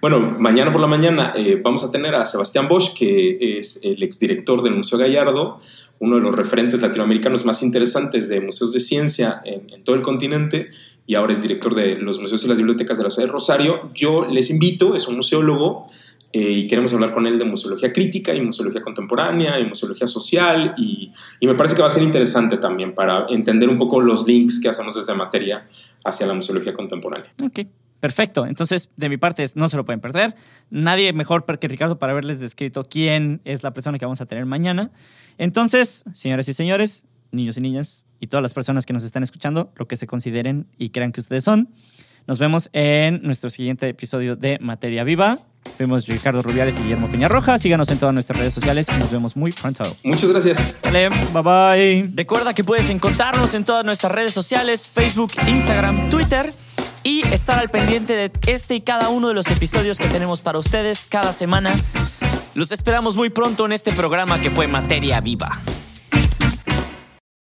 [0.00, 4.02] Bueno, mañana por la mañana eh, vamos a tener a Sebastián Bosch, que es el
[4.02, 5.60] exdirector del Museo Gallardo,
[5.98, 10.02] uno de los referentes latinoamericanos más interesantes de museos de ciencia en, en todo el
[10.02, 10.70] continente,
[11.04, 13.90] y ahora es director de los museos y las bibliotecas de la ciudad de Rosario.
[13.94, 15.90] Yo les invito, es un museólogo
[16.30, 20.74] eh, y queremos hablar con él de museología crítica y museología contemporánea y museología social
[20.76, 21.10] y,
[21.40, 24.60] y, me parece que va a ser interesante también para entender un poco los links
[24.60, 25.66] que hacemos desde materia
[26.04, 27.32] hacia la museología contemporánea.
[27.42, 27.60] Ok,
[28.00, 28.44] perfecto.
[28.44, 30.34] Entonces, de mi parte, no se lo pueden perder.
[30.68, 34.44] Nadie mejor que Ricardo para haberles descrito quién es la persona que vamos a tener
[34.44, 34.90] mañana.
[35.38, 39.72] Entonces, señoras y señores, niños y niñas y todas las personas que nos están escuchando,
[39.76, 41.70] lo que se consideren y crean que ustedes son.
[42.28, 45.38] Nos vemos en nuestro siguiente episodio de Materia Viva.
[45.78, 47.56] Fuimos Ricardo Rubiales y Guillermo Peñarroja.
[47.56, 49.82] Síganos en todas nuestras redes sociales y nos vemos muy pronto.
[50.04, 50.74] Muchas gracias.
[50.82, 52.10] Dale, bye bye.
[52.14, 56.52] Recuerda que puedes encontrarnos en todas nuestras redes sociales, Facebook, Instagram, Twitter
[57.02, 60.58] y estar al pendiente de este y cada uno de los episodios que tenemos para
[60.58, 61.74] ustedes cada semana.
[62.52, 65.58] Los esperamos muy pronto en este programa que fue Materia Viva.